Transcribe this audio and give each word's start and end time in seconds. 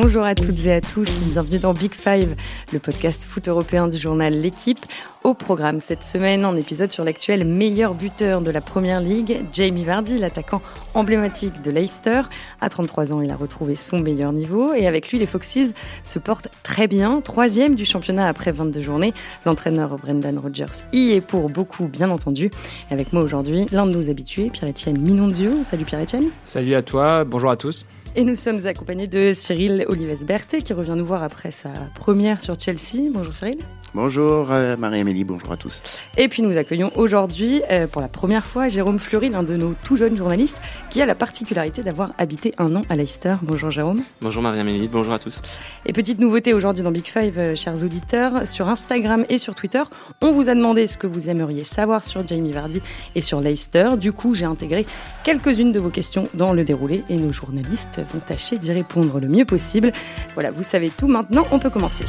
Bonjour 0.00 0.22
à 0.22 0.36
toutes 0.36 0.64
et 0.64 0.72
à 0.74 0.80
tous, 0.80 1.18
bienvenue 1.22 1.58
dans 1.58 1.72
Big 1.72 1.92
Five, 1.92 2.36
le 2.72 2.78
podcast 2.78 3.24
foot 3.24 3.48
européen 3.48 3.88
du 3.88 3.98
journal 3.98 4.32
L'équipe. 4.32 4.78
Au 5.24 5.34
programme 5.34 5.80
cette 5.80 6.04
semaine, 6.04 6.44
un 6.44 6.54
épisode 6.54 6.92
sur 6.92 7.02
l'actuel 7.02 7.44
meilleur 7.44 7.94
buteur 7.94 8.40
de 8.40 8.52
la 8.52 8.60
Première 8.60 9.00
Ligue, 9.00 9.42
Jamie 9.52 9.84
Vardy, 9.84 10.18
l'attaquant 10.18 10.62
emblématique 10.98 11.62
de 11.62 11.70
Leicester. 11.70 12.22
À 12.60 12.68
33 12.68 13.12
ans, 13.12 13.20
il 13.20 13.30
a 13.30 13.36
retrouvé 13.36 13.76
son 13.76 14.00
meilleur 14.00 14.32
niveau 14.32 14.74
et 14.74 14.86
avec 14.86 15.10
lui, 15.10 15.18
les 15.18 15.26
Foxes 15.26 15.72
se 16.02 16.18
portent 16.18 16.48
très 16.64 16.88
bien. 16.88 17.20
Troisième 17.20 17.76
du 17.76 17.84
championnat 17.84 18.26
après 18.26 18.50
22 18.50 18.80
journées. 18.80 19.14
L'entraîneur 19.46 19.96
Brendan 19.96 20.38
Rodgers 20.38 20.66
y 20.92 21.12
est 21.12 21.20
pour 21.20 21.48
beaucoup, 21.50 21.86
bien 21.86 22.10
entendu. 22.10 22.50
Et 22.90 22.94
avec 22.94 23.12
moi 23.12 23.22
aujourd'hui, 23.22 23.66
l'un 23.70 23.86
de 23.86 23.92
nos 23.92 24.10
habitués, 24.10 24.50
Pierre-Etienne 24.50 24.98
Minondio. 24.98 25.52
Salut 25.64 25.84
Pierre-Etienne. 25.84 26.30
Salut 26.44 26.74
à 26.74 26.82
toi, 26.82 27.24
bonjour 27.24 27.50
à 27.50 27.56
tous. 27.56 27.86
Et 28.16 28.24
nous 28.24 28.34
sommes 28.34 28.66
accompagnés 28.66 29.06
de 29.06 29.32
Cyril 29.34 29.84
Olives-Berthet 29.88 30.62
qui 30.62 30.72
revient 30.72 30.94
nous 30.96 31.06
voir 31.06 31.22
après 31.22 31.52
sa 31.52 31.68
première 31.94 32.40
sur 32.40 32.58
Chelsea. 32.58 33.10
Bonjour 33.12 33.32
Cyril. 33.32 33.58
Bonjour 33.94 34.52
euh, 34.52 34.76
Marie-Amélie, 34.76 35.24
bonjour 35.24 35.50
à 35.50 35.56
tous. 35.56 35.82
Et 36.16 36.28
puis 36.28 36.42
nous 36.42 36.58
accueillons 36.58 36.92
aujourd'hui 36.94 37.62
euh, 37.70 37.86
pour 37.86 38.02
la 38.02 38.08
première 38.08 38.44
fois 38.44 38.68
Jérôme 38.68 38.98
Fleury, 38.98 39.30
l'un 39.30 39.42
de 39.42 39.56
nos 39.56 39.74
tout 39.82 39.96
jeunes 39.96 40.16
journalistes 40.16 40.60
qui 40.90 41.02
a 41.02 41.06
la 41.06 41.14
particularité 41.14 41.82
d'avoir 41.82 42.12
habité 42.18 42.52
un 42.58 42.74
an 42.76 42.82
à 42.88 42.96
Leicester. 42.96 43.34
Bonjour 43.42 43.70
Jérôme. 43.70 44.02
Bonjour 44.20 44.42
Marie-Amélie, 44.42 44.88
bonjour 44.88 45.12
à 45.12 45.18
tous. 45.18 45.42
Et 45.86 45.92
petite 45.92 46.20
nouveauté 46.20 46.54
aujourd'hui 46.54 46.82
dans 46.82 46.90
Big 46.90 47.06
Five, 47.06 47.38
euh, 47.38 47.56
chers 47.56 47.82
auditeurs, 47.82 48.46
sur 48.46 48.68
Instagram 48.68 49.24
et 49.28 49.38
sur 49.38 49.54
Twitter, 49.54 49.82
on 50.20 50.32
vous 50.32 50.48
a 50.48 50.54
demandé 50.54 50.86
ce 50.86 50.96
que 50.96 51.06
vous 51.06 51.28
aimeriez 51.28 51.64
savoir 51.64 52.04
sur 52.04 52.26
Jamie 52.26 52.52
Vardy 52.52 52.82
et 53.14 53.22
sur 53.22 53.40
Leicester. 53.40 53.90
Du 53.98 54.12
coup, 54.12 54.34
j'ai 54.34 54.44
intégré 54.44 54.86
quelques-unes 55.24 55.72
de 55.72 55.78
vos 55.78 55.90
questions 55.90 56.24
dans 56.34 56.52
le 56.52 56.64
déroulé 56.64 57.04
et 57.08 57.16
nos 57.16 57.32
journalistes 57.32 58.00
vont 58.12 58.20
tâcher 58.20 58.58
d'y 58.58 58.72
répondre 58.72 59.20
le 59.20 59.28
mieux 59.28 59.44
possible. 59.44 59.92
Voilà, 60.34 60.50
vous 60.50 60.62
savez 60.62 60.90
tout 60.90 61.08
maintenant, 61.08 61.46
on 61.50 61.58
peut 61.58 61.70
commencer. 61.70 62.04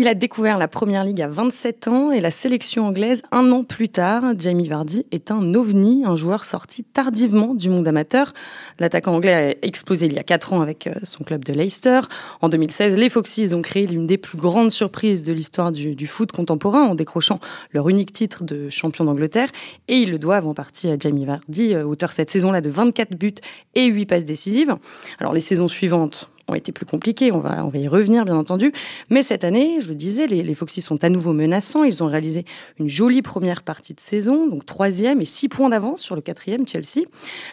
Il 0.00 0.06
a 0.06 0.14
découvert 0.14 0.58
la 0.58 0.68
Première 0.68 1.02
Ligue 1.02 1.22
à 1.22 1.26
27 1.26 1.88
ans 1.88 2.12
et 2.12 2.20
la 2.20 2.30
sélection 2.30 2.86
anglaise 2.86 3.22
un 3.32 3.50
an 3.50 3.64
plus 3.64 3.88
tard. 3.88 4.22
Jamie 4.38 4.68
Vardy 4.68 5.04
est 5.10 5.32
un 5.32 5.54
ovni, 5.54 6.04
un 6.06 6.14
joueur 6.14 6.44
sorti 6.44 6.84
tardivement 6.84 7.52
du 7.52 7.68
monde 7.68 7.88
amateur. 7.88 8.32
L'attaquant 8.78 9.16
anglais 9.16 9.34
a 9.34 9.66
explosé 9.66 10.06
il 10.06 10.12
y 10.12 10.18
a 10.20 10.22
4 10.22 10.52
ans 10.52 10.60
avec 10.60 10.86
euh, 10.86 10.94
son 11.02 11.24
club 11.24 11.44
de 11.44 11.52
Leicester. 11.52 12.02
En 12.40 12.48
2016, 12.48 12.96
les 12.96 13.08
Foxes 13.08 13.52
ont 13.52 13.60
créé 13.60 13.88
l'une 13.88 14.06
des 14.06 14.18
plus 14.18 14.38
grandes 14.38 14.70
surprises 14.70 15.24
de 15.24 15.32
l'histoire 15.32 15.72
du, 15.72 15.96
du, 15.96 16.06
foot 16.06 16.30
contemporain 16.30 16.84
en 16.84 16.94
décrochant 16.94 17.40
leur 17.72 17.88
unique 17.88 18.12
titre 18.12 18.44
de 18.44 18.70
champion 18.70 19.04
d'Angleterre. 19.04 19.48
Et 19.88 19.96
ils 19.96 20.12
le 20.12 20.20
doivent 20.20 20.46
en 20.46 20.54
partie 20.54 20.88
à 20.90 20.96
Jamie 20.96 21.24
Vardy, 21.24 21.74
euh, 21.74 21.84
auteur 21.84 22.12
cette 22.12 22.30
saison-là 22.30 22.60
de 22.60 22.70
24 22.70 23.16
buts 23.16 23.34
et 23.74 23.86
8 23.86 24.06
passes 24.06 24.24
décisives. 24.24 24.76
Alors 25.18 25.32
les 25.32 25.40
saisons 25.40 25.66
suivantes 25.66 26.30
ont 26.48 26.54
été 26.54 26.72
plus 26.72 26.86
compliqués. 26.86 27.32
On 27.32 27.40
va, 27.40 27.70
y 27.74 27.88
revenir, 27.88 28.24
bien 28.24 28.36
entendu. 28.36 28.72
Mais 29.10 29.22
cette 29.22 29.44
année, 29.44 29.80
je 29.80 29.88
le 29.88 29.94
disais, 29.94 30.26
les, 30.26 30.42
les 30.42 30.54
Foxys 30.54 30.80
sont 30.80 31.02
à 31.04 31.08
nouveau 31.08 31.32
menaçants. 31.32 31.84
Ils 31.84 32.02
ont 32.02 32.06
réalisé 32.06 32.44
une 32.78 32.88
jolie 32.88 33.22
première 33.22 33.62
partie 33.62 33.94
de 33.94 34.00
saison, 34.00 34.48
donc 34.48 34.66
troisième 34.66 35.20
et 35.20 35.24
six 35.24 35.48
points 35.48 35.68
d'avance 35.68 36.00
sur 36.00 36.14
le 36.14 36.20
quatrième 36.20 36.66
Chelsea. 36.66 37.06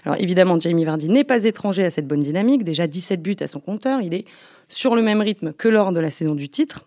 Alors 0.05 0.19
évidemment, 0.19 0.59
Jamie 0.59 0.85
Vardy 0.85 1.09
n'est 1.09 1.23
pas 1.23 1.43
étranger 1.43 1.83
à 1.83 1.89
cette 1.89 2.07
bonne 2.07 2.21
dynamique. 2.21 2.63
Déjà 2.63 2.87
17 2.87 3.21
buts 3.21 3.35
à 3.39 3.47
son 3.47 3.59
compteur. 3.59 4.01
Il 4.01 4.13
est 4.13 4.25
sur 4.69 4.95
le 4.95 5.01
même 5.01 5.21
rythme 5.21 5.53
que 5.53 5.67
lors 5.67 5.91
de 5.91 5.99
la 5.99 6.09
saison 6.09 6.35
du 6.35 6.49
titre. 6.49 6.85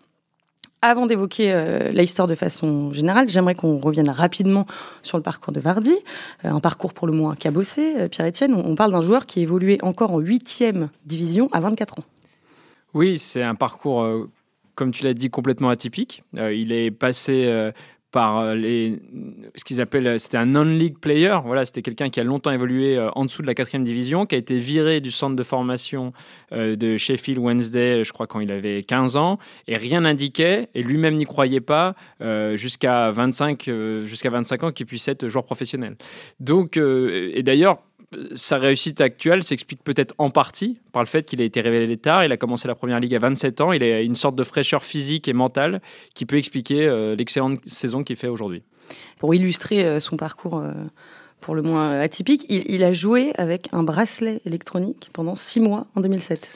Avant 0.81 1.07
d'évoquer 1.07 1.51
euh, 1.51 1.91
Leicester 1.91 2.25
de 2.25 2.35
façon 2.35 2.93
générale, 2.93 3.27
j'aimerais 3.27 3.53
qu'on 3.53 3.79
revienne 3.79 4.09
rapidement 4.09 4.65
sur 5.01 5.17
le 5.17 5.23
parcours 5.23 5.51
de 5.51 5.59
Vardy, 5.59 5.93
euh, 6.45 6.51
un 6.51 6.61
parcours 6.61 6.93
pour 6.93 7.05
le 7.05 7.11
moins 7.11 7.35
cabossé. 7.35 7.99
Euh, 7.99 8.07
Pierre-Etienne, 8.07 8.53
on, 8.53 8.65
on 8.65 8.75
parle 8.75 8.93
d'un 8.93 9.01
joueur 9.01 9.25
qui 9.25 9.41
évoluait 9.41 9.83
encore 9.83 10.13
en 10.13 10.19
huitième 10.19 10.89
division 11.05 11.49
à 11.51 11.59
24 11.59 11.99
ans. 11.99 12.03
Oui, 12.93 13.19
c'est 13.19 13.43
un 13.43 13.55
parcours, 13.55 14.07
comme 14.73 14.91
tu 14.91 15.03
l'as 15.03 15.13
dit, 15.13 15.29
complètement 15.29 15.69
atypique. 15.69 16.23
Il 16.33 16.71
est 16.71 16.89
passé 16.89 17.71
par 18.11 18.55
les, 18.55 18.99
ce 19.55 19.63
qu'ils 19.63 19.81
appellent, 19.81 20.19
c'était 20.19 20.37
un 20.37 20.45
non-league 20.45 20.97
player. 20.99 21.37
Voilà, 21.45 21.65
c'était 21.65 21.81
quelqu'un 21.81 22.09
qui 22.09 22.19
a 22.19 22.23
longtemps 22.23 22.51
évolué 22.51 22.97
euh, 22.97 23.09
en 23.11 23.25
dessous 23.25 23.41
de 23.41 23.47
la 23.47 23.53
quatrième 23.53 23.83
division, 23.83 24.25
qui 24.25 24.35
a 24.35 24.37
été 24.37 24.57
viré 24.57 25.01
du 25.01 25.11
centre 25.11 25.35
de 25.35 25.43
formation 25.43 26.13
euh, 26.51 26.75
de 26.75 26.97
Sheffield 26.97 27.39
Wednesday, 27.39 28.03
je 28.03 28.11
crois 28.11 28.27
quand 28.27 28.39
il 28.39 28.51
avait 28.51 28.83
15 28.83 29.15
ans, 29.15 29.37
et 29.67 29.77
rien 29.77 30.01
n'indiquait, 30.01 30.69
et 30.73 30.83
lui-même 30.83 31.15
n'y 31.15 31.25
croyait 31.25 31.61
pas, 31.61 31.95
euh, 32.21 32.57
jusqu'à 32.57 33.11
25, 33.11 33.67
euh, 33.67 33.99
jusqu'à 34.05 34.29
25 34.29 34.63
ans 34.63 34.71
qu'il 34.71 34.85
puisse 34.85 35.07
être 35.07 35.27
joueur 35.27 35.43
professionnel. 35.43 35.95
Donc, 36.39 36.77
euh, 36.77 37.31
et 37.33 37.43
d'ailleurs, 37.43 37.79
sa 38.35 38.57
réussite 38.57 39.01
actuelle 39.01 39.43
s'explique 39.43 39.83
peut-être 39.83 40.15
en 40.17 40.29
partie 40.29 40.79
par 40.91 41.03
le 41.03 41.07
fait 41.07 41.25
qu'il 41.25 41.41
a 41.41 41.45
été 41.45 41.61
révélé 41.61 41.97
tard. 41.97 42.25
Il 42.25 42.31
a 42.31 42.37
commencé 42.37 42.67
la 42.67 42.75
première 42.75 42.99
ligue 42.99 43.15
à 43.15 43.19
27 43.19 43.61
ans. 43.61 43.71
Il 43.71 43.83
a 43.83 44.01
une 44.01 44.15
sorte 44.15 44.35
de 44.35 44.43
fraîcheur 44.43 44.83
physique 44.83 45.27
et 45.27 45.33
mentale 45.33 45.81
qui 46.15 46.25
peut 46.25 46.37
expliquer 46.37 46.87
euh, 46.87 47.15
l'excellente 47.15 47.59
saison 47.67 48.03
qu'il 48.03 48.15
fait 48.15 48.27
aujourd'hui. 48.27 48.63
Pour 49.19 49.35
illustrer 49.35 49.85
euh, 49.85 49.99
son 49.99 50.17
parcours 50.17 50.57
euh, 50.57 50.73
pour 51.39 51.55
le 51.55 51.61
moins 51.61 51.99
atypique, 51.99 52.45
il, 52.49 52.69
il, 52.69 52.83
a 52.83 52.93
joué 52.93 53.31
avec 53.35 53.69
un 53.71 53.83
bracelet 53.83 54.41
électronique 54.45 55.09
pendant 55.13 55.35
six 55.35 55.59
mois 55.59 55.87
en 55.95 56.01
2007. 56.01 56.51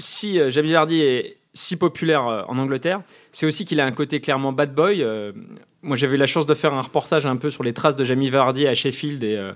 Si 0.00 0.40
euh, 0.40 0.50
Jamie 0.50 0.72
Vardy 0.72 1.00
est 1.00 1.36
si 1.52 1.76
populaire 1.76 2.26
euh, 2.26 2.42
en 2.48 2.58
Angleterre, 2.58 3.02
c'est 3.32 3.46
aussi 3.46 3.64
qu'il 3.64 3.80
a 3.80 3.84
un 3.84 3.92
côté 3.92 4.20
clairement 4.20 4.52
bad 4.52 4.74
boy. 4.74 5.02
Euh, 5.02 5.32
moi, 5.82 5.96
j'avais 5.96 6.14
eu 6.14 6.18
la 6.18 6.26
chance 6.26 6.46
de 6.46 6.54
faire 6.54 6.72
un 6.72 6.80
reportage 6.80 7.26
un 7.26 7.36
peu 7.36 7.50
sur 7.50 7.62
les 7.62 7.72
traces 7.72 7.96
de 7.96 8.04
Jamie 8.04 8.30
Vardy 8.30 8.66
à 8.66 8.74
Sheffield 8.74 9.22
et 9.22 9.50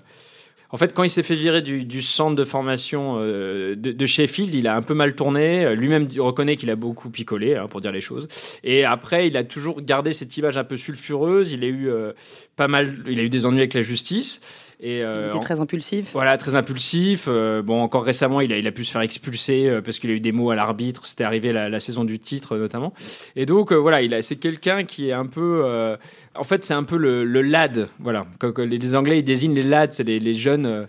en 0.74 0.76
fait, 0.76 0.92
quand 0.92 1.04
il 1.04 1.08
s'est 1.08 1.22
fait 1.22 1.36
virer 1.36 1.62
du, 1.62 2.02
centre 2.02 2.34
de 2.34 2.42
formation 2.42 3.18
euh, 3.20 3.76
de, 3.76 4.06
Sheffield, 4.06 4.52
il 4.56 4.66
a 4.66 4.74
un 4.74 4.82
peu 4.82 4.92
mal 4.92 5.14
tourné. 5.14 5.76
Lui-même 5.76 6.08
reconnaît 6.18 6.56
qu'il 6.56 6.68
a 6.68 6.74
beaucoup 6.74 7.10
picolé, 7.10 7.54
hein, 7.54 7.68
pour 7.68 7.80
dire 7.80 7.92
les 7.92 8.00
choses. 8.00 8.26
Et 8.64 8.84
après, 8.84 9.28
il 9.28 9.36
a 9.36 9.44
toujours 9.44 9.82
gardé 9.82 10.12
cette 10.12 10.36
image 10.36 10.56
un 10.56 10.64
peu 10.64 10.76
sulfureuse. 10.76 11.52
Il 11.52 11.62
a 11.62 11.68
eu 11.68 11.88
euh, 11.88 12.12
pas 12.56 12.66
mal, 12.66 13.04
il 13.06 13.20
a 13.20 13.22
eu 13.22 13.28
des 13.28 13.46
ennuis 13.46 13.60
avec 13.60 13.74
la 13.74 13.82
justice. 13.82 14.40
Et 14.80 15.02
euh, 15.02 15.30
il 15.32 15.36
était 15.36 15.44
très 15.44 15.60
impulsif. 15.60 16.10
Voilà, 16.12 16.36
très 16.36 16.54
impulsif. 16.54 17.26
Euh, 17.28 17.62
bon, 17.62 17.80
encore 17.80 18.04
récemment, 18.04 18.40
il 18.40 18.52
a, 18.52 18.58
il 18.58 18.66
a 18.66 18.72
pu 18.72 18.84
se 18.84 18.92
faire 18.92 19.02
expulser 19.02 19.68
euh, 19.68 19.80
parce 19.80 19.98
qu'il 19.98 20.10
a 20.10 20.12
eu 20.14 20.20
des 20.20 20.32
mots 20.32 20.50
à 20.50 20.54
l'arbitre. 20.56 21.06
C'était 21.06 21.24
arrivé 21.24 21.52
la, 21.52 21.68
la, 21.68 21.80
saison 21.80 22.04
du 22.04 22.18
titre, 22.18 22.56
notamment. 22.56 22.92
Et 23.36 23.46
donc, 23.46 23.72
euh, 23.72 23.76
voilà, 23.76 24.02
il 24.02 24.14
a, 24.14 24.22
c'est 24.22 24.36
quelqu'un 24.36 24.84
qui 24.84 25.08
est 25.08 25.12
un 25.12 25.26
peu. 25.26 25.62
euh, 25.64 25.96
en 26.34 26.44
fait, 26.44 26.64
c'est 26.64 26.74
un 26.74 26.84
peu 26.84 26.96
le, 26.96 27.24
le 27.24 27.42
lad. 27.42 27.88
Voilà. 28.00 28.26
Les, 28.58 28.94
Anglais, 28.94 29.18
ils 29.20 29.24
désignent 29.24 29.54
les 29.54 29.62
lads, 29.62 29.92
c'est 29.92 30.04
les, 30.04 30.18
les 30.20 30.34
jeunes 30.34 30.66
euh, 30.66 30.84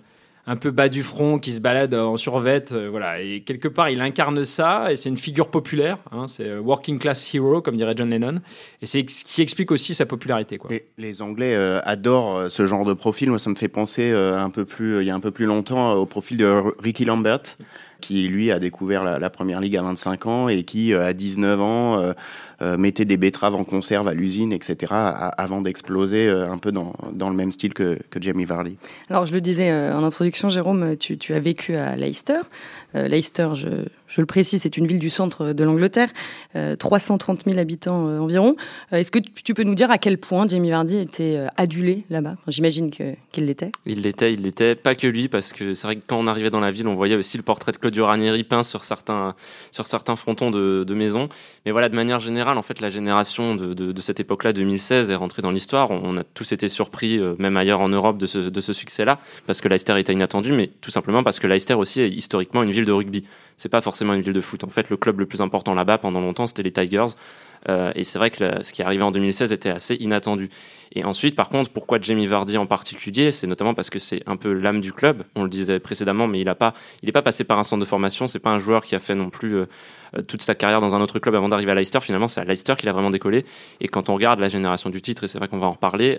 un 0.47 0.55
peu 0.55 0.71
bas 0.71 0.89
du 0.89 1.01
front 1.01 1.39
qui 1.39 1.51
se 1.51 1.59
balade 1.59 1.93
en 1.95 2.17
survette, 2.17 2.73
euh, 2.73 2.87
voilà. 2.89 3.21
Et 3.21 3.41
quelque 3.41 3.67
part, 3.67 3.89
il 3.89 4.01
incarne 4.01 4.45
ça 4.45 4.91
et 4.91 4.95
c'est 4.95 5.09
une 5.09 5.17
figure 5.17 5.49
populaire. 5.49 5.97
Hein, 6.11 6.27
c'est 6.27 6.47
euh, 6.47 6.59
working 6.59 6.99
class 6.99 7.33
hero, 7.33 7.61
comme 7.61 7.77
dirait 7.77 7.95
John 7.97 8.09
Lennon. 8.09 8.35
Et 8.81 8.85
c'est 8.85 9.09
ce 9.09 9.25
qui 9.25 9.41
explique 9.41 9.71
aussi 9.71 9.95
sa 9.95 10.05
popularité. 10.05 10.59
Les 10.97 11.21
Anglais 11.21 11.55
euh, 11.55 11.81
adorent 11.83 12.49
ce 12.49 12.65
genre 12.67 12.85
de 12.85 12.93
profil. 12.93 13.29
Moi, 13.29 13.39
ça 13.39 13.49
me 13.49 13.55
fait 13.55 13.67
penser 13.67 14.11
un 14.11 14.49
peu 14.49 14.65
plus, 14.65 15.01
il 15.01 15.07
y 15.07 15.09
a 15.09 15.15
un 15.15 15.19
peu 15.19 15.31
plus 15.31 15.45
longtemps 15.45 15.93
au 15.93 16.05
profil 16.05 16.37
de 16.37 16.63
Ricky 16.79 17.05
Lambert 17.05 17.41
qui 18.01 18.27
lui 18.27 18.51
a 18.51 18.59
découvert 18.59 19.03
la, 19.03 19.19
la, 19.19 19.29
première 19.29 19.59
ligue 19.61 19.77
à 19.77 19.81
25 19.81 20.25
ans 20.25 20.47
et 20.49 20.63
qui 20.63 20.93
à 20.93 21.13
19 21.13 21.61
ans 21.61 22.13
euh, 22.61 22.75
euh, 22.75 22.77
mettait 22.77 23.05
des 23.05 23.17
betteraves 23.17 23.55
en 23.55 23.63
conserve 23.63 24.07
à 24.07 24.13
l'usine, 24.13 24.51
etc., 24.51 24.91
à, 24.91 25.27
avant 25.29 25.61
d'exploser 25.61 26.27
euh, 26.27 26.51
un 26.51 26.57
peu 26.57 26.71
dans, 26.71 26.93
dans, 27.13 27.29
le 27.29 27.35
même 27.35 27.51
style 27.51 27.73
que, 27.73 27.99
que, 28.09 28.21
Jamie 28.21 28.45
Vardy. 28.45 28.77
Alors 29.09 29.25
je 29.25 29.33
le 29.33 29.41
disais 29.41 29.71
en 29.71 30.03
introduction, 30.03 30.49
Jérôme, 30.49 30.97
tu, 30.97 31.17
tu 31.17 31.33
as 31.33 31.39
vécu 31.39 31.75
à 31.75 31.95
Leicester. 31.95 32.39
Leicester, 32.93 33.49
je, 33.55 33.85
je 34.07 34.21
le 34.21 34.27
précise, 34.27 34.61
c'est 34.61 34.77
une 34.77 34.87
ville 34.87 34.99
du 34.99 35.09
centre 35.09 35.51
de 35.53 35.63
l'Angleterre, 35.63 36.09
euh, 36.55 36.75
330 36.75 37.43
000 37.45 37.57
habitants 37.57 38.07
euh, 38.07 38.19
environ. 38.19 38.55
Euh, 38.93 38.97
Est-ce 38.97 39.11
que 39.11 39.19
tu 39.19 39.53
peux 39.53 39.63
nous 39.63 39.75
dire 39.75 39.89
à 39.89 39.97
quel 39.97 40.17
point 40.17 40.47
Jamie 40.47 40.69
Vardy 40.69 40.97
était 40.97 41.37
euh, 41.37 41.47
adulé 41.57 42.05
là-bas? 42.09 42.33
Enfin, 42.33 42.51
J'imagine 42.51 42.91
qu'il 42.91 43.17
qu 43.31 43.41
l'était. 43.41 43.71
Il 43.85 44.01
l'était, 44.01 44.33
il 44.33 44.43
l'était, 44.43 44.75
pas 44.75 44.95
que 44.95 45.07
lui, 45.07 45.27
parce 45.27 45.53
que 45.53 45.73
c'est 45.73 45.87
vrai 45.87 45.95
que 45.95 46.03
quand 46.05 46.17
on 46.17 46.27
arrivait 46.27 46.51
dans 46.51 46.59
la 46.59 46.71
ville, 46.71 46.87
on 46.87 46.95
voyait 46.95 47.15
aussi 47.15 47.37
le 47.37 47.43
portrait 47.43 47.71
de 47.71 47.77
Claudio 47.77 48.05
Ranieri 48.05 48.43
peint 48.43 48.63
sur 48.63 48.85
certains, 48.85 49.35
sur 49.71 49.87
certains 49.87 50.15
frontons 50.15 50.51
de, 50.51 50.83
de 50.87 50.93
maisons. 50.93 51.27
Mais 51.65 51.71
voilà, 51.71 51.89
de 51.89 51.95
manière 51.95 52.19
générale, 52.19 52.44
en 52.47 52.61
fait, 52.61 52.81
la 52.81 52.89
génération 52.89 53.55
de, 53.55 54.01
cette 54.01 54.19
époque-là, 54.19 54.53
2016, 54.53 55.11
est 55.11 55.15
rentrée 55.15 55.41
dans 55.41 55.51
l'histoire. 55.51 55.91
On 55.91 56.17
a 56.17 56.23
tous 56.23 56.51
été 56.51 56.67
surpris, 56.67 57.17
euh, 57.17 57.35
même 57.39 57.57
ailleurs 57.57 57.81
en 57.81 57.89
Europe, 57.89 58.17
de 58.17 58.25
ce, 58.25 58.37
de 58.37 58.61
ce 58.61 58.73
succès-là, 58.73 59.19
parce 59.47 59.61
que 59.61 59.67
Leicester 59.67 59.99
était 59.99 60.13
inattendu, 60.13 60.51
mais 60.51 60.67
tout 60.81 60.91
simplement 60.91 61.23
parce 61.23 61.39
que 61.39 61.47
Leicester 61.47 61.73
aussi 61.73 62.01
est 62.01 62.09
historiquement 62.09 62.63
une 62.63 62.71
ville 62.71 62.85
de 62.85 62.91
rugby 62.91 63.25
c'est 63.57 63.69
pas 63.69 63.81
forcément 63.81 64.13
une 64.13 64.21
ville 64.21 64.33
de 64.33 64.41
foot. 64.41 64.63
En 64.63 64.69
fait, 64.69 64.89
le 64.89 64.97
club 64.97 65.19
le 65.19 65.25
plus 65.25 65.41
important 65.41 65.73
là-bas 65.73 65.97
pendant 65.97 66.21
longtemps, 66.21 66.47
c'était 66.47 66.63
les 66.63 66.71
Tigers. 66.71 67.05
Euh, 67.69 67.91
et 67.95 68.03
c'est 68.03 68.19
vrai 68.19 68.29
que 68.29 68.63
ce 68.63 68.73
qui 68.73 68.81
est 68.81 68.85
arrivé 68.85 69.03
en 69.03 69.11
2016 69.11 69.51
était 69.51 69.69
assez 69.69 69.95
inattendu. 69.95 70.49
Et 70.93 71.03
ensuite, 71.03 71.35
par 71.35 71.49
contre, 71.49 71.71
pourquoi 71.71 71.99
Jamie 71.99 72.27
Vardy 72.27 72.57
en 72.57 72.65
particulier? 72.65 73.31
C'est 73.31 73.47
notamment 73.47 73.73
parce 73.73 73.89
que 73.89 73.99
c'est 73.99 74.21
un 74.27 74.37
peu 74.37 74.53
l'âme 74.53 74.81
du 74.81 74.93
club. 74.93 75.23
On 75.35 75.43
le 75.43 75.49
disait 75.49 75.79
précédemment, 75.79 76.27
mais 76.27 76.39
il 76.39 76.47
a 76.47 76.55
pas, 76.55 76.73
pas 77.13 77.21
passé 77.21 77.43
par 77.43 77.59
un 77.59 77.63
centre 77.63 77.81
de 77.81 77.85
formation. 77.85 78.27
C'est 78.27 78.39
pas 78.39 78.51
un 78.51 78.59
joueur 78.59 78.85
qui 78.85 78.95
a 78.95 78.99
fait 78.99 79.15
non 79.15 79.29
plus. 79.29 79.55
Euh, 79.55 79.65
toute 80.29 80.43
sa 80.43 80.55
carrière 80.55 80.79
dans 80.79 80.95
un 80.95 81.01
autre 81.01 81.19
club 81.19 81.35
avant 81.35 81.49
d'arriver 81.49 81.71
à 81.71 81.75
Leicester. 81.75 81.99
Finalement, 81.99 82.29
c'est 82.29 82.39
à 82.39 82.45
Leicester 82.45 82.75
qu'il 82.77 82.87
a 82.87 82.93
vraiment 82.93 83.09
décollé. 83.09 83.43
Et 83.81 83.89
quand 83.89 84.07
on 84.07 84.13
regarde 84.13 84.39
la 84.39 84.47
génération 84.47 84.89
du 84.89 85.01
titre, 85.01 85.25
et 85.25 85.27
c'est 85.27 85.39
vrai 85.39 85.49
qu'on 85.49 85.57
va 85.57 85.67
en 85.67 85.73
reparler, 85.73 86.17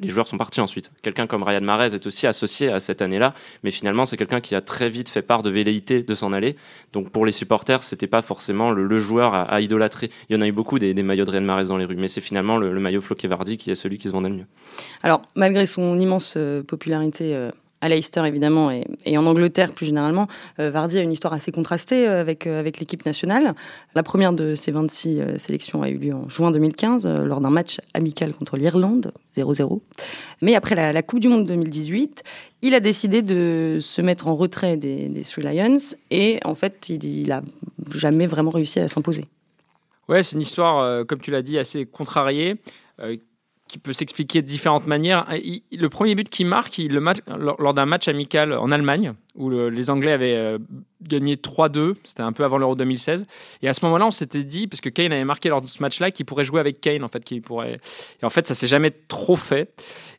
les 0.00 0.08
joueurs 0.08 0.28
sont 0.28 0.36
partis 0.36 0.60
ensuite. 0.60 0.90
Quelqu'un 1.00 1.26
comme 1.26 1.42
Ryan 1.42 1.62
Mahrez 1.62 1.94
est 1.94 2.06
aussi 2.06 2.26
associé 2.26 2.70
à 2.70 2.78
cette 2.78 3.00
année-là, 3.00 3.32
mais 3.62 3.70
finalement, 3.70 4.04
c'est 4.04 4.18
quelqu'un 4.18 4.40
qui 4.40 4.54
a 4.54 4.60
très 4.60 4.90
vite 4.90 5.08
fait 5.08 5.22
part 5.22 5.42
de 5.42 5.48
velléité 5.48 6.02
de 6.02 6.14
s'en 6.14 6.34
aller. 6.34 6.56
Donc 6.92 7.10
pour 7.10 7.26
les 7.26 7.32
supporters, 7.32 7.82
c'était 7.82 8.06
pas 8.06 8.22
forcément 8.22 8.70
le, 8.70 8.98
joueur 8.98 9.34
à, 9.34 9.60
idolâtrer. 9.60 10.10
Il 10.28 10.36
y 10.36 10.38
en 10.38 10.40
a 10.40 10.46
eu 10.46 10.52
beaucoup 10.52 10.78
maillots 10.94 11.24
de 11.24 11.30
Ryan 11.30 11.42
Mahrez 11.42 11.66
dans 11.66 11.76
les 11.76 11.84
rues, 11.84 11.96
mais 11.96 12.08
c'est 12.08 12.20
finalement 12.20 12.56
le, 12.56 12.78
maillot 12.78 13.00
Floquet 13.00 13.28
Vardy 13.28 13.56
qui 13.56 13.70
est 13.70 13.74
celui 13.74 13.98
qui 13.98 14.08
se 14.08 14.12
vendait 14.12 14.28
le 14.28 14.36
mieux. 14.36 14.46
Alors, 15.02 15.22
malgré 15.34 15.66
son 15.66 15.98
immense 15.98 16.36
popularité 16.66 17.50
à 17.80 17.88
Leicester 17.88 18.22
évidemment 18.26 18.70
et, 18.70 19.18
en 19.18 19.26
Angleterre 19.26 19.72
plus 19.72 19.86
généralement, 19.86 20.26
euh, 20.58 20.70
Vardy 20.70 20.98
a 20.98 21.02
une 21.02 21.12
histoire 21.12 21.32
assez 21.32 21.52
contrastée 21.52 22.08
euh, 22.08 22.20
avec, 22.20 22.46
euh, 22.46 22.60
avec 22.60 22.78
l'équipe 22.78 23.04
nationale. 23.06 23.54
La 23.94 24.02
première 24.02 24.32
de 24.32 24.54
ses 24.54 24.70
26 24.70 25.38
sélections 25.38 25.82
a 25.82 25.88
eu 25.88 25.98
lieu 25.98 26.14
en 26.14 26.28
juin 26.28 26.50
2015 26.50 27.06
lors 27.06 27.40
d'un 27.40 27.50
match 27.50 27.80
amical 27.94 28.34
contre 28.34 28.56
l'Irlande, 28.56 29.12
0-0. 29.36 29.80
Mais 30.42 30.54
après 30.54 30.74
la, 30.74 31.02
Coupe 31.02 31.20
du 31.20 31.28
Monde 31.28 31.46
2018, 31.46 32.22
il 32.62 32.74
a 32.74 32.80
décidé 32.80 33.22
de 33.22 33.78
se 33.80 34.02
mettre 34.02 34.28
en 34.28 34.34
retrait 34.34 34.76
des, 34.76 35.08
des 35.08 35.22
Three 35.22 35.42
Lions 35.42 35.78
et 36.10 36.40
en 36.44 36.54
fait 36.54 36.88
il, 36.88 37.28
n'a 37.28 37.42
jamais 37.94 38.26
vraiment 38.26 38.50
réussi 38.50 38.80
à 38.80 38.88
s'imposer. 38.88 39.26
Ouais, 40.08 40.22
c'est 40.22 40.36
une 40.36 40.42
histoire, 40.42 41.06
comme 41.06 41.20
tu 41.20 41.30
l'as 41.30 41.42
dit, 41.42 41.58
assez 41.58 41.84
contrariée 41.86 42.56
qui 43.68 43.78
peut 43.78 43.92
s'expliquer 43.92 44.42
de 44.42 44.46
différentes 44.46 44.86
manières. 44.86 45.26
Le 45.70 45.88
premier 45.88 46.14
but 46.14 46.28
qu'il 46.28 46.46
marque 46.46 46.80
lors 47.26 47.74
d'un 47.74 47.86
match 47.86 48.08
amical 48.08 48.52
en 48.52 48.70
Allemagne, 48.70 49.12
où 49.34 49.50
les 49.50 49.90
Anglais 49.90 50.12
avaient 50.12 50.34
euh, 50.34 50.58
gagné 51.00 51.36
3-2, 51.36 51.94
c'était 52.02 52.22
un 52.22 52.32
peu 52.32 52.44
avant 52.44 52.58
l'Euro 52.58 52.74
2016. 52.74 53.26
Et 53.62 53.68
à 53.68 53.74
ce 53.74 53.84
moment-là, 53.84 54.06
on 54.06 54.10
s'était 54.10 54.42
dit, 54.42 54.66
parce 54.66 54.80
que 54.80 54.88
Kane 54.88 55.12
avait 55.12 55.24
marqué 55.24 55.48
lors 55.48 55.60
de 55.60 55.66
ce 55.66 55.80
match-là, 55.80 56.10
qu'il 56.10 56.26
pourrait 56.26 56.42
jouer 56.42 56.58
avec 56.58 56.80
Kane, 56.80 57.04
en 57.04 57.08
fait, 57.08 57.22
qu'il 57.22 57.40
pourrait. 57.40 57.78
Et 58.20 58.24
en 58.24 58.30
fait, 58.30 58.48
ça 58.48 58.54
s'est 58.54 58.66
jamais 58.66 58.90
trop 58.90 59.36
fait. 59.36 59.72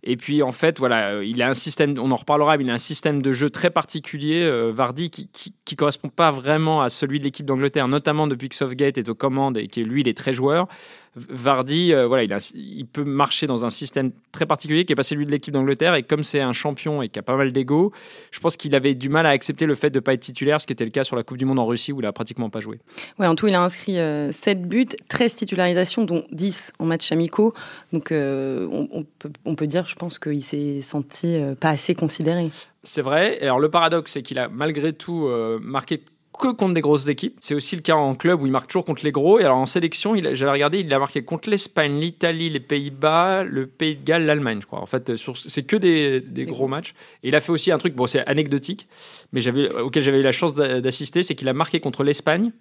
Et 0.03 0.15
puis, 0.15 0.41
en 0.41 0.53
fait, 0.53 0.79
voilà, 0.79 1.15
euh, 1.15 1.25
il 1.25 1.41
a 1.41 1.49
un 1.49 1.53
système, 1.53 1.95
on 1.99 2.11
en 2.11 2.15
reparlera, 2.15 2.57
mais 2.57 2.63
il 2.63 2.69
a 2.69 2.73
un 2.73 2.77
système 2.77 3.21
de 3.21 3.31
jeu 3.33 3.49
très 3.49 3.69
particulier, 3.69 4.41
euh, 4.43 4.71
Vardy, 4.73 5.09
qui, 5.09 5.29
qui, 5.33 5.75
correspond 5.75 6.09
pas 6.09 6.31
vraiment 6.31 6.81
à 6.81 6.89
celui 6.89 7.19
de 7.19 7.23
l'équipe 7.23 7.45
d'Angleterre, 7.45 7.87
notamment 7.87 8.27
depuis 8.27 8.49
que 8.49 8.55
Southgate 8.55 8.97
est 8.97 9.07
aux 9.07 9.15
commandes 9.15 9.57
et 9.57 9.67
que 9.67 9.81
lui, 9.81 10.01
il 10.01 10.07
est 10.07 10.17
très 10.17 10.33
joueur. 10.33 10.67
Vardy, 11.15 11.93
voilà, 11.93 12.23
il, 12.23 12.37
il, 12.55 12.85
peut 12.85 13.03
marcher 13.03 13.47
dans 13.47 13.65
un 13.65 13.69
système 13.69 14.11
très 14.31 14.45
particulier 14.45 14.85
qui 14.85 14.93
est 14.93 14.95
pas 14.95 15.03
celui 15.03 15.25
de 15.25 15.31
l'équipe 15.31 15.53
d'Angleterre. 15.53 15.95
Et 15.95 16.03
comme 16.03 16.23
c'est 16.23 16.41
un 16.41 16.53
champion 16.53 17.01
et 17.01 17.09
qui 17.09 17.19
a 17.19 17.23
pas 17.23 17.35
mal 17.35 17.51
d'ego, 17.51 17.91
je 18.31 18.39
pense 18.39 18.57
qu'il 18.57 18.75
avait 18.75 18.95
du 18.95 19.09
mal 19.09 19.25
à 19.25 19.29
accepter 19.29 19.65
le 19.65 19.75
fait 19.75 19.89
de 19.89 19.97
ne 19.97 20.01
pas 20.01 20.13
être 20.13 20.21
titulaire, 20.21 20.61
ce 20.61 20.67
qui 20.67 20.73
était 20.73 20.85
le 20.85 20.91
cas 20.91 21.03
sur 21.03 21.15
la 21.15 21.23
Coupe 21.23 21.37
du 21.37 21.45
Monde 21.45 21.59
en 21.59 21.65
Russie 21.65 21.91
où 21.91 21.99
il 21.99 22.05
a 22.05 22.13
pratiquement 22.13 22.49
pas 22.49 22.59
joué. 22.59 22.79
Ouais, 23.17 23.27
en 23.27 23.35
tout, 23.35 23.47
il 23.47 23.53
a 23.53 23.61
inscrit 23.61 23.93
7 23.93 23.97
euh, 23.97 24.53
buts, 24.55 24.87
13 25.07 25.35
titularisations, 25.35 26.05
dont 26.05 26.23
10 26.31 26.73
en 26.79 26.85
matchs 26.85 27.11
amicaux. 27.11 27.53
Donc 27.93 28.11
euh, 28.11 28.67
on, 28.71 29.03
peut, 29.03 29.31
on, 29.45 29.55
peut, 29.55 29.67
dire, 29.67 29.85
je 29.85 29.95
pense, 29.95 30.19
qu'il 30.19 30.43
s'est 30.43 30.81
senti 30.81 31.35
euh, 31.35 31.55
pas 31.55 31.69
assez 31.69 31.95
considéré. 31.95 32.51
C'est 32.83 33.01
vrai. 33.01 33.39
Alors 33.41 33.59
le 33.59 33.69
paradoxe, 33.69 34.11
c'est 34.11 34.21
qu'il 34.21 34.39
a 34.39 34.47
malgré 34.47 34.93
tout 34.93 35.29
marqué 35.61 36.01
que 36.39 36.51
contre 36.51 36.73
des 36.73 36.81
grosses 36.81 37.07
équipes. 37.07 37.35
C'est 37.39 37.53
aussi 37.53 37.75
le 37.75 37.81
cas 37.81 37.95
en 37.95 38.15
club 38.15 38.41
où 38.41 38.45
il 38.45 38.51
marque 38.51 38.67
toujours 38.67 38.85
contre 38.85 39.03
les 39.03 39.11
gros. 39.11 39.39
Et 39.39 39.43
alors 39.43 39.57
en 39.57 39.65
sélection, 39.65 40.15
j'avais 40.15 40.51
regardé, 40.51 40.79
il 40.79 40.91
a 40.93 40.97
marqué 40.97 41.21
contre 41.21 41.49
l'Espagne, 41.49 41.99
l'Italie, 41.99 42.49
les 42.49 42.59
Pays-Bas, 42.59 43.43
le 43.43 43.67
Pays 43.67 43.95
de 43.97 44.03
Galles, 44.03 44.25
l'Allemagne, 44.25 44.59
je 44.61 44.65
crois. 44.65 44.81
En 44.81 44.85
fait, 44.85 45.11
c'est 45.35 45.63
que 45.63 45.75
des, 45.75 46.45
gros 46.45 46.67
matchs. 46.67 46.95
Et 47.23 47.27
il 47.27 47.35
a 47.35 47.41
fait 47.41 47.51
aussi 47.51 47.71
un 47.71 47.77
truc, 47.77 47.93
bon, 47.93 48.07
c'est 48.07 48.25
anecdotique, 48.25 48.87
mais 49.33 49.47
auquel 49.73 50.01
j'avais 50.01 50.19
eu 50.19 50.23
la 50.23 50.31
chance 50.31 50.53
d'assister, 50.53 51.21
c'est 51.21 51.35
qu'il 51.35 51.49
a 51.49 51.53
marqué 51.53 51.79
contre 51.79 52.03
l'Espagne 52.03 52.51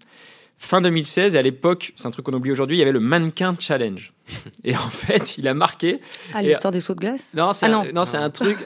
fin 0.59 0.81
2016, 0.81 1.35
et 1.35 1.39
à 1.39 1.43
l'époque, 1.43 1.93
c'est 1.97 2.07
un 2.07 2.11
truc 2.11 2.27
qu'on 2.27 2.33
oublie 2.33 2.51
aujourd'hui, 2.51 2.77
il 2.77 2.81
y 2.81 2.83
avait 2.83 2.93
le 2.93 3.01
mannequin 3.01 3.55
challenge. 3.59 4.13
Et 4.65 4.77
en 4.77 4.91
fait, 4.91 5.39
il 5.39 5.49
a 5.49 5.55
marqué. 5.55 6.01
Ah, 6.35 6.43
l'histoire 6.43 6.73
des 6.73 6.81
sauts 6.81 6.95
de 6.95 7.01
glace? 7.01 7.31
Non, 7.35 7.53
c'est 7.53 7.67
ah, 7.67 7.79
un, 7.79 7.93
non. 7.93 8.05
c'est 8.05 8.19
un 8.19 8.29
truc. 8.29 8.59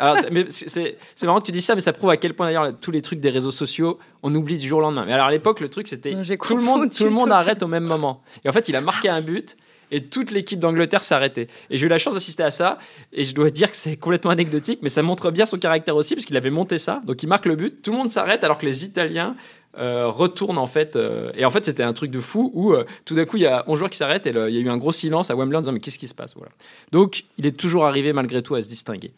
C'est 0.49 0.97
marrant 1.23 1.41
que 1.41 1.47
tu 1.47 1.53
dis 1.53 1.63
ça, 1.63 1.75
mais 1.75 1.81
ça 1.81 1.93
prouve 1.93 2.11
à 2.11 2.17
quel 2.17 2.35
point 2.35 2.47
d'ailleurs 2.47 2.73
tous 2.81 2.91
les 2.91 3.03
trucs 3.03 3.21
des 3.21 3.31
réseaux 3.31 3.51
sociaux, 3.51 3.99
on 4.23 4.35
oublie 4.35 4.59
du 4.59 4.67
jour 4.67 4.79
au 4.79 4.83
lendemain. 4.83 5.05
Mais 5.07 5.13
alors 5.13 5.27
à 5.27 5.31
l'époque, 5.31 5.61
le 5.61 5.69
truc 5.69 5.87
c'était 5.87 6.13
tout 6.13 6.57
le 6.57 6.63
monde, 6.63 6.91
tout 6.91 7.05
le 7.05 7.11
monde 7.11 7.31
arrête 7.31 7.63
au 7.63 7.69
même 7.69 7.85
moment. 7.85 8.23
Et 8.45 8.49
en 8.49 8.53
fait, 8.53 8.69
il 8.69 8.75
a 8.75 8.81
marqué 8.81 9.09
un 9.09 9.21
but 9.21 9.57
et 9.93 10.03
toute 10.03 10.31
l'équipe 10.31 10.59
d'Angleterre 10.59 11.03
arrêtée. 11.11 11.47
Et 11.71 11.77
j'ai 11.77 11.87
eu 11.87 11.89
la 11.89 11.99
chance 11.99 12.15
d'assister 12.15 12.43
à 12.43 12.51
ça, 12.51 12.79
et 13.13 13.25
je 13.25 13.35
dois 13.35 13.51
dire 13.51 13.71
que 13.71 13.77
c'est 13.77 13.97
complètement 13.97 14.31
anecdotique, 14.31 14.81
mais 14.83 14.89
ça 14.89 15.03
montre 15.03 15.31
bien 15.31 15.47
son 15.47 15.59
caractère 15.59 15.95
aussi, 15.95 16.15
parce 16.15 16.25
qu'il 16.25 16.37
avait 16.37 16.51
monté 16.51 16.79
ça, 16.79 17.03
donc 17.05 17.23
il 17.23 17.29
marque 17.29 17.47
le 17.47 17.55
but, 17.55 17.83
tout 17.83 17.93
le 17.93 17.99
monde 17.99 18.11
s'arrête, 18.11 18.43
alors 18.43 18.57
que 18.57 18.65
les 18.65 18.85
Italiens 18.85 19.37
euh, 19.79 20.09
retournent 20.09 20.59
en 20.59 20.67
fait. 20.67 20.97
Euh, 20.97 21.33
et 21.35 21.45
en 21.45 21.51
fait, 21.51 21.65
c'était 21.65 21.83
un 21.83 21.95
truc 21.95 22.11
de 22.11 22.21
fou 22.21 22.51
où 22.55 22.73
euh, 22.73 22.85
tout 23.05 23.15
d'un 23.15 23.25
coup, 23.25 23.39
il 23.39 23.43
y 23.43 23.47
a 23.47 23.65
11 23.67 23.79
joueurs 23.79 23.91
qui 23.91 23.97
s'arrêtent 23.97 24.27
et 24.27 24.31
il 24.31 24.55
y 24.55 24.59
a 24.59 24.61
eu 24.61 24.69
un 24.69 24.77
gros 24.77 24.93
silence 24.93 25.31
à 25.31 25.35
Wembley 25.35 25.57
en 25.57 25.61
disant 25.61 25.73
Mais 25.73 25.81
qu'est-ce 25.81 25.99
qui 25.99 26.09
se 26.09 26.15
passe 26.15 26.35
voilà. 26.35 26.53
Donc, 26.91 27.25
il 27.39 27.47
est 27.47 27.57
toujours 27.57 27.87
arrivé 27.87 28.13
malgré 28.13 28.43
tout 28.43 28.55
à 28.55 28.63
se 28.63 28.69
distinguer. 28.69 29.13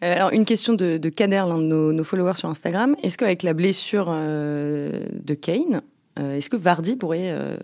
Alors, 0.00 0.32
une 0.32 0.44
question 0.44 0.74
de, 0.74 0.98
Kader, 1.08 1.44
l'un 1.46 1.58
de 1.58 1.92
nos, 1.92 2.04
followers 2.04 2.34
sur 2.34 2.48
Instagram. 2.48 2.96
Est-ce 3.02 3.16
qu'avec 3.16 3.42
la 3.42 3.54
blessure 3.54 4.06
de 4.06 5.34
Kane, 5.34 5.82
est-ce 6.18 6.50
que 6.50 6.56
Vardy 6.56 6.96
pourrait 6.96 7.58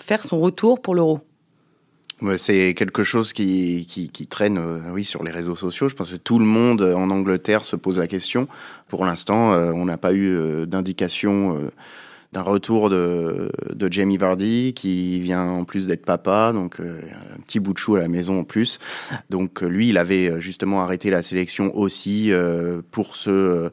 faire 0.00 0.24
son 0.24 0.40
retour 0.40 0.80
pour 0.80 0.94
l'Euro? 0.94 1.20
C'est 2.38 2.74
quelque 2.74 3.02
chose 3.02 3.32
qui, 3.32 4.10
traîne 4.30 4.58
euh, 4.58 4.80
oui, 4.90 5.04
sur 5.04 5.22
les 5.22 5.30
réseaux 5.30 5.56
sociaux. 5.56 5.88
Je 5.88 5.94
pense 5.94 6.10
que 6.10 6.16
tout 6.16 6.38
le 6.38 6.46
monde 6.46 6.80
euh, 6.82 6.94
en 6.94 7.10
Angleterre 7.10 7.64
se 7.64 7.76
pose 7.76 7.98
la 7.98 8.06
question. 8.06 8.48
Pour 8.88 9.04
l'instant, 9.04 9.52
euh, 9.52 9.72
on 9.72 9.84
n'a 9.84 9.98
pas 9.98 10.14
eu 10.14 10.66
d'indication 10.66 11.70
d'un 12.36 12.42
retour 12.42 12.90
de, 12.90 13.50
de, 13.72 13.92
Jamie 13.92 14.16
Vardy, 14.16 14.74
qui 14.74 15.20
vient 15.20 15.42
en 15.42 15.64
plus 15.64 15.86
d'être 15.86 16.04
papa, 16.04 16.52
donc 16.52 16.80
un 16.80 17.40
petit 17.46 17.60
bout 17.60 17.72
de 17.72 17.78
chou 17.78 17.96
à 17.96 18.00
la 18.00 18.08
maison 18.08 18.40
en 18.40 18.44
plus. 18.44 18.78
Donc 19.30 19.62
lui, 19.62 19.88
il 19.88 19.98
avait 19.98 20.40
justement 20.40 20.82
arrêté 20.82 21.08
la 21.10 21.22
sélection 21.22 21.74
aussi 21.76 22.30
pour, 22.90 23.16
se, 23.16 23.70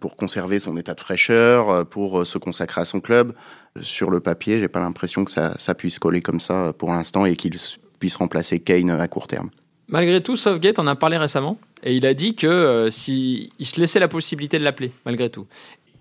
pour 0.00 0.16
conserver 0.16 0.60
son 0.60 0.76
état 0.76 0.94
de 0.94 1.00
fraîcheur, 1.00 1.86
pour 1.86 2.26
se 2.26 2.38
consacrer 2.38 2.80
à 2.80 2.84
son 2.84 3.00
club 3.00 3.34
sur 3.80 4.10
le 4.10 4.20
papier, 4.20 4.58
j'ai 4.58 4.68
pas 4.68 4.80
l'impression 4.80 5.24
que 5.24 5.30
ça, 5.30 5.74
puisse 5.76 5.98
coller 5.98 6.20
comme 6.20 6.40
ça 6.40 6.72
pour 6.76 6.92
l'instant 6.92 7.24
et 7.24 7.36
qu'il 7.36 7.54
puisse 7.98 8.16
remplacer 8.16 8.60
Kane 8.60 8.90
à 8.90 9.08
court 9.08 9.26
terme. 9.26 9.50
Malgré 9.88 10.22
tout, 10.22 10.36
Southgate 10.36 10.78
en 10.78 10.86
a 10.86 10.96
parlé 10.96 11.16
récemment 11.16 11.58
et 11.82 11.96
il 11.96 12.06
a 12.06 12.14
dit 12.14 12.34
que 12.34 12.46
euh, 12.46 12.90
si 12.90 13.50
se 13.60 13.80
laissait 13.80 14.00
la 14.00 14.08
possibilité 14.08 14.58
de 14.58 14.64
l'appeler, 14.64 14.92
malgré 15.04 15.30
tout. 15.30 15.46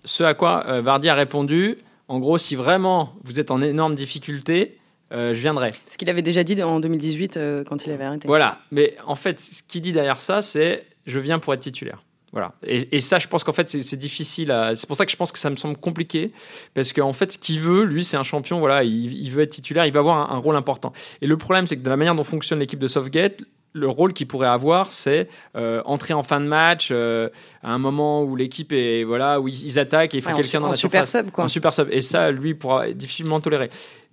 Ce 0.03 0.23
à 0.23 0.33
quoi 0.33 0.65
euh, 0.67 0.81
Vardy 0.81 1.09
a 1.09 1.15
répondu, 1.15 1.77
en 2.09 2.19
gros, 2.19 2.37
si 2.37 2.55
vraiment 2.55 3.13
vous 3.23 3.39
êtes 3.39 3.51
en 3.51 3.61
énorme 3.61 3.95
difficulté, 3.95 4.77
euh, 5.13 5.33
je 5.33 5.39
viendrai. 5.39 5.73
Ce 5.89 5.97
qu'il 5.97 6.09
avait 6.09 6.21
déjà 6.21 6.43
dit 6.43 6.61
en 6.61 6.79
2018 6.81 7.39
quand 7.65 7.85
il 7.85 7.91
avait 7.91 8.03
arrêté. 8.03 8.27
Voilà, 8.27 8.59
mais 8.71 8.95
en 9.05 9.15
fait, 9.15 9.39
ce 9.39 9.63
qu'il 9.63 9.81
dit 9.81 9.93
derrière 9.93 10.19
ça, 10.19 10.41
c'est 10.41 10.85
je 11.05 11.19
viens 11.19 11.39
pour 11.39 11.53
être 11.53 11.61
titulaire. 11.61 12.03
Voilà. 12.31 12.53
Et, 12.63 12.99
ça, 12.99 13.17
je 13.17 13.27
pense 13.27 13.43
qu'en 13.43 13.53
fait, 13.53 13.67
c'est 13.67 13.97
difficile. 13.97 14.53
C'est 14.75 14.87
pour 14.87 14.95
ça 14.95 15.05
que 15.05 15.11
je 15.11 15.17
pense 15.17 15.31
que 15.31 15.39
ça 15.39 15.49
me 15.49 15.55
semble 15.55 15.77
compliqué. 15.77 16.31
Parce 16.73 16.93
qu'en 16.93 17.13
fait, 17.13 17.31
ce 17.31 17.37
qu'il 17.37 17.59
veut, 17.59 17.83
lui, 17.83 18.03
c'est 18.03 18.17
un 18.17 18.23
champion. 18.23 18.59
Voilà, 18.59 18.83
il, 18.83 19.29
veut 19.31 19.41
être 19.41 19.51
titulaire, 19.51 19.85
il 19.85 19.93
va 19.93 19.99
avoir 19.99 20.31
un, 20.31 20.37
rôle 20.37 20.55
important. 20.55 20.93
Et 21.21 21.27
le 21.27 21.37
problème, 21.37 21.65
c'est 21.65 21.77
que 21.77 21.81
de 21.81 21.89
la 21.89 21.97
manière 21.97 22.15
dont 22.15 22.23
fonctionne 22.23 22.59
l'équipe 22.59 22.79
de 22.79 22.87
Southgate, 22.87 23.41
le 23.73 23.87
rôle 23.87 24.13
qu'il 24.13 24.27
pourrait 24.27 24.47
avoir, 24.47 24.91
c'est 24.91 25.27
euh, 25.55 25.81
entrer 25.85 26.13
en 26.13 26.23
fin 26.23 26.39
de 26.39 26.45
match 26.45 26.89
euh, 26.91 27.29
à 27.63 27.71
un 27.71 27.77
moment 27.77 28.23
où 28.23 28.35
l'équipe 28.35 28.71
est 28.71 29.03
voilà 29.03 29.39
où 29.39 29.47
ils 29.47 29.77
attaquent 29.77 30.13
et 30.15 30.17
il 30.17 30.23
faut 30.23 30.35
quelqu'un 30.35 30.59
dans 30.59 30.69
la 30.69 30.73
super 30.73 31.07
surface. 31.07 31.25
Sub, 31.25 31.31
quoi. 31.31 31.43
En 31.43 31.47
super 31.47 31.73
sub. 31.73 31.87
Et 31.91 32.01
ça, 32.01 32.31
lui, 32.31 32.53
pourra 32.53 32.91
difficilement 32.91 33.39
tolérer. 33.39 33.69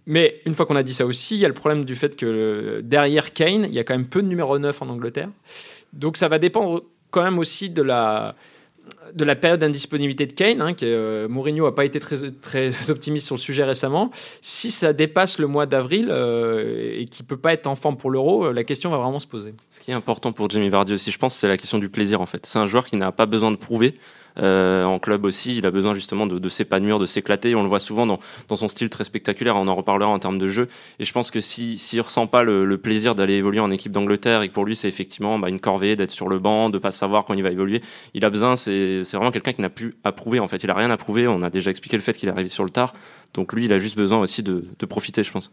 Mais 0.07 0.41
une 0.47 0.55
fois 0.55 0.67
qu'on 0.67 0.77
a 0.77 0.83
dit 0.83 0.95
ça 0.95 1.05
aussi, 1.05 1.35
il 1.35 1.41
y 1.41 1.45
a 1.45 1.49
le 1.49 1.55
problème 1.55 1.85
du 1.85 1.97
fait 1.97 2.17
que 2.17 2.81
derrière 2.85 3.33
Kane, 3.33 3.65
il 3.65 3.75
y 3.75 3.79
a 3.79 3.85
quand 3.85 3.95
même 3.95 4.07
peu 4.07 4.23
de 4.23 4.29
numéro 4.29 4.59
9 4.59 4.83
en 4.83 4.89
Angleterre. 4.89 5.31
Donc 5.93 6.17
ça 6.17 6.29
va 6.29 6.39
dépendre 6.39 6.83
quand 7.11 7.25
même 7.25 7.39
aussi 7.39 7.71
de 7.71 7.83
la, 7.83 8.37
de 9.15 9.25
la 9.25 9.37
période 9.37 9.61
d'indisponibilité 9.61 10.27
de 10.27 10.33
Kane, 10.33 10.61
hein, 10.61 10.75
que 10.75 10.85
euh, 10.85 11.29
Mourinho 11.29 11.65
n'a 11.65 11.73
pas 11.73 11.85
été 11.85 12.01
très, 12.01 12.31
très 12.31 12.71
optimiste 12.91 13.27
sur 13.27 13.37
le 13.37 13.41
sujet 13.41 13.65
récemment. 13.65 14.11
Si 14.41 14.71
ça 14.71 14.93
dépasse 14.93 15.39
le 15.39 15.47
mois 15.47 15.67
d'avril 15.67 16.09
euh, 16.11 16.99
et 16.99 17.05
qu'il 17.07 17.25
ne 17.25 17.29
peut 17.29 17.37
pas 17.37 17.53
être 17.53 17.67
en 17.67 17.77
forme 17.77 17.97
pour 17.97 18.11
l'Euro, 18.11 18.47
euh, 18.47 18.53
la 18.53 18.65
question 18.65 18.91
va 18.91 18.99
vraiment 18.99 19.19
se 19.19 19.27
poser. 19.27 19.55
Ce 19.71 19.81
qui 19.81 19.91
est 19.91 19.95
important 19.95 20.33
pour 20.33 20.51
Jamie 20.51 20.69
Vardy 20.69 20.95
aussi, 20.95 21.11
je 21.11 21.19
pense, 21.19 21.35
c'est 21.35 21.49
la 21.49 21.57
question 21.57 21.79
du 21.79 21.89
plaisir 21.89 22.21
en 22.21 22.27
fait. 22.27 22.47
C'est 22.47 22.59
un 22.59 22.67
joueur 22.67 22.87
qui 22.87 22.97
n'a 22.97 23.13
pas 23.13 23.27
besoin 23.27 23.51
de 23.51 23.57
prouver. 23.57 23.99
Euh, 24.39 24.85
en 24.85 24.99
club 24.99 25.25
aussi, 25.25 25.57
il 25.57 25.67
a 25.67 25.71
besoin 25.71 25.95
justement 25.95 26.27
de, 26.27 26.49
s'épanouir, 26.49 26.99
de 26.99 27.07
s'éclater. 27.07 27.55
On 27.55 27.63
le 27.63 27.69
voit 27.69 27.79
souvent 27.79 28.07
dans, 28.07 28.19
son 28.55 28.69
style 28.69 28.91
très 28.91 29.05
spectaculaire. 29.05 29.57
On 29.57 29.69
en 29.69 29.75
reparlera 29.75 30.11
en 30.11 30.19
termes 30.19 30.39
de 30.39 30.49
jeu. 30.49 30.69
Et 30.99 31.05
je 31.05 31.13
pense 31.13 31.31
que 31.31 31.41
s'il 31.41 31.79
si, 31.79 32.01
ressent 32.01 32.27
pas 32.27 32.43
le, 32.43 32.77
plaisir 32.77 33.15
d'aller 33.15 33.35
évoluer 33.35 33.61
en 33.61 33.71
équipe 33.71 33.91
d'Angleterre 33.91 34.43
et 34.43 34.49
que 34.49 34.53
pour 34.53 34.67
lui 34.67 34.77
c'est 34.77 34.87
effectivement 34.87 35.39
bah, 35.39 35.49
une 35.49 35.61
corvée 35.61 35.97
d'être 35.97 36.11
sur 36.11 36.29
le 36.29 36.39
banc, 36.39 36.69
de 36.69 36.77
pas 36.77 36.91
savoir 36.91 37.25
quand 37.25 37.33
il 37.33 37.43
va 37.43 37.51
évoluer, 37.51 37.81
il 38.13 38.25
a 38.25 38.31
besoin. 38.31 38.55
C'est 38.55 39.01
vraiment 39.15 39.31
quelqu'un 39.31 39.53
qui 39.53 39.63
n'a 39.63 39.71
plus 39.71 39.97
à 40.05 40.13
prouver 40.13 40.41
en 40.41 40.49
fait. 40.49 40.63
Il 40.63 40.71
a 40.71 40.75
rien 40.75 40.91
à 40.91 40.97
prouver. 40.97 41.27
On 41.27 41.43
a 41.43 41.51
déjà 41.51 41.71
expliqué 41.71 41.97
le 41.97 42.03
fait 42.03 42.13
qu'il 42.13 42.29
est 42.29 42.33
arrivé 42.33 42.49
sur 42.49 42.65
le 42.65 42.71
tard. 42.71 42.93
Donc 43.35 43.53
lui, 43.53 43.65
il 43.65 43.73
a 43.73 43.79
juste 43.79 43.97
besoin 43.97 44.19
aussi 44.19 44.43
de 44.43 44.87
profiter, 44.87 45.25
je 45.25 45.33
pense. 45.33 45.51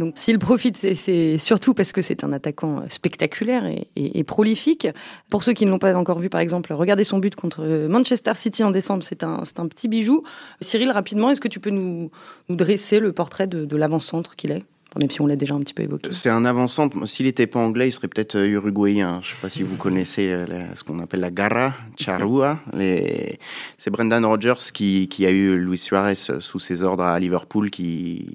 Donc, 0.00 0.14
s'il 0.16 0.38
profite, 0.38 0.78
c'est 0.78 1.36
surtout 1.36 1.74
parce 1.74 1.92
que 1.92 2.00
c'est 2.00 2.24
un 2.24 2.32
attaquant 2.32 2.82
spectaculaire 2.88 3.70
et, 3.96 4.24
prolifique. 4.24 4.88
Pour 5.28 5.42
ceux 5.42 5.52
qui 5.52 5.66
ne 5.66 5.70
l'ont 5.70 5.78
pas 5.78 5.94
encore 5.94 6.18
vu, 6.18 6.30
par 6.30 6.40
exemple, 6.40 6.72
regardez 6.72 7.04
son 7.04 7.18
but 7.18 7.36
contre 7.36 7.86
Manchester 7.86 8.32
City 8.34 8.64
en 8.64 8.70
décembre, 8.70 9.02
c'est 9.02 9.22
un, 9.22 9.42
un 9.58 9.68
petit 9.68 9.88
bijou. 9.88 10.22
Cyril, 10.62 10.90
rapidement, 10.90 11.30
est-ce 11.30 11.40
que 11.40 11.48
tu 11.48 11.60
peux 11.60 11.68
nous, 11.68 12.10
dresser 12.48 12.98
le 12.98 13.12
portrait 13.12 13.46
de 13.46 13.76
l'avant-centre 13.76 14.36
qu'il 14.36 14.52
est? 14.52 14.64
Même 14.98 15.08
si 15.08 15.20
on 15.20 15.26
l'a 15.26 15.36
déjà 15.36 15.54
un 15.54 15.60
petit 15.60 15.74
peu 15.74 15.84
évoqué. 15.84 16.10
C'est 16.10 16.30
un 16.30 16.44
avant-centre. 16.44 17.06
S'il 17.06 17.26
n'était 17.26 17.46
pas 17.46 17.60
anglais, 17.60 17.88
il 17.88 17.92
serait 17.92 18.08
peut-être 18.08 18.36
euh, 18.36 18.46
uruguayen. 18.46 19.20
Je 19.22 19.30
ne 19.30 19.34
sais 19.34 19.40
pas 19.40 19.48
si 19.48 19.62
vous 19.62 19.76
connaissez 19.76 20.28
euh, 20.28 20.74
ce 20.74 20.82
qu'on 20.82 20.98
appelle 20.98 21.20
la 21.20 21.30
garra, 21.30 21.74
charrua. 21.96 22.58
C'est 22.74 23.90
Brendan 23.90 24.24
Rodgers 24.24 24.54
qui, 24.74 25.08
a 25.24 25.30
eu 25.30 25.56
Luis 25.56 25.78
Suarez 25.78 26.14
sous 26.14 26.58
ses 26.58 26.82
ordres 26.82 27.04
à 27.04 27.18
Liverpool, 27.20 27.70
qui, 27.70 28.26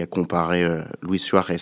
a 0.00 0.06
comparé 0.06 0.64
euh, 0.64 0.82
Luis 1.02 1.18
Suarez 1.18 1.56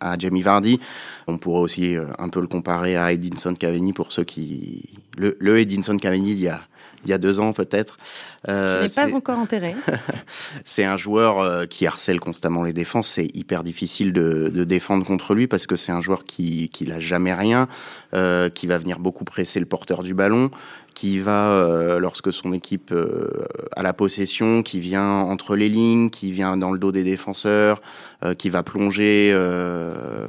à, 0.00 0.18
Jamie 0.18 0.42
Vardy. 0.42 0.80
On 1.26 1.36
pourrait 1.36 1.60
aussi 1.60 1.96
un 2.18 2.28
peu 2.28 2.40
le 2.40 2.46
comparer 2.46 2.96
à 2.96 3.12
Edinson 3.12 3.54
Cavani 3.54 3.92
pour 3.92 4.12
ceux 4.12 4.24
qui... 4.24 4.88
Le, 5.18 5.58
Edinson 5.58 5.96
Cavani 5.96 6.30
il 6.30 6.40
y 6.40 6.48
a 6.48 6.62
il 7.04 7.10
y 7.10 7.12
a 7.12 7.18
deux 7.18 7.40
ans 7.40 7.52
peut-être. 7.52 7.98
Euh, 8.48 8.82
n'est 8.82 8.88
pas 8.88 9.14
encore 9.14 9.38
enterré. 9.38 9.76
c'est 10.64 10.84
un 10.84 10.96
joueur 10.96 11.40
euh, 11.40 11.66
qui 11.66 11.86
harcèle 11.86 12.20
constamment 12.20 12.62
les 12.62 12.72
défenses. 12.72 13.08
C'est 13.08 13.28
hyper 13.34 13.62
difficile 13.62 14.12
de, 14.12 14.50
de, 14.52 14.64
défendre 14.64 15.04
contre 15.06 15.34
lui 15.34 15.46
parce 15.46 15.66
que 15.66 15.76
c'est 15.76 15.92
un 15.92 16.00
joueur 16.00 16.24
qui, 16.24 16.68
qui 16.68 16.84
n'a 16.84 17.00
jamais 17.00 17.34
rien, 17.34 17.68
euh, 18.14 18.48
qui 18.48 18.66
va 18.66 18.78
venir 18.78 18.98
beaucoup 18.98 19.24
presser 19.24 19.60
le 19.60 19.66
porteur 19.66 20.02
du 20.02 20.14
ballon, 20.14 20.50
qui 20.98 21.20
va, 21.20 21.52
euh, 21.52 22.00
lorsque 22.00 22.32
son 22.32 22.52
équipe 22.52 22.90
euh, 22.90 23.28
a 23.76 23.84
la 23.84 23.92
possession, 23.92 24.64
qui 24.64 24.80
vient 24.80 25.04
entre 25.04 25.54
les 25.54 25.68
lignes, 25.68 26.10
qui 26.10 26.32
vient 26.32 26.56
dans 26.56 26.72
le 26.72 26.78
dos 26.80 26.90
des 26.90 27.04
défenseurs, 27.04 27.80
qui 28.36 28.50
va 28.50 28.64
plonger 28.64 29.32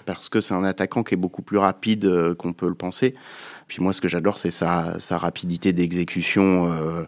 parce 0.05 0.29
que 0.29 0.41
c'est 0.41 0.53
un 0.53 0.63
attaquant 0.63 1.01
qui 1.01 1.15
est 1.15 1.17
beaucoup 1.17 1.41
plus 1.41 1.57
rapide 1.57 2.35
qu'on 2.37 2.53
peut 2.53 2.67
le 2.67 2.75
penser. 2.75 3.15
Puis 3.67 3.81
moi, 3.81 3.93
ce 3.93 4.01
que 4.01 4.07
j'adore, 4.07 4.37
c'est 4.37 4.51
sa, 4.51 4.97
rapidité 5.11 5.73
d'exécution. 5.73 6.71
Euh, 6.71 7.05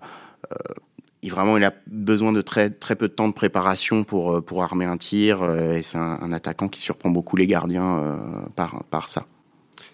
euh, 0.52 1.30
vraiment, 1.30 1.58
il 1.58 1.64
a 1.64 1.74
besoin 1.86 2.32
de 2.32 2.42
très, 2.42 2.72
peu 2.72 3.08
de 3.08 3.14
temps 3.14 3.28
de 3.28 3.34
préparation 3.34 4.04
pour, 4.04 4.36
euh, 4.36 4.60
armer 4.60 4.86
un 4.86 4.98
tir. 4.98 5.44
et 5.54 5.84
c'est 5.84 6.00
un, 6.00 6.32
attaquant 6.32 6.68
qui 6.68 6.82
surprend 6.82 7.12
beaucoup 7.12 7.36
les 7.36 7.46
gardiens 7.46 8.18
par 8.56 9.10
ça 9.10 9.28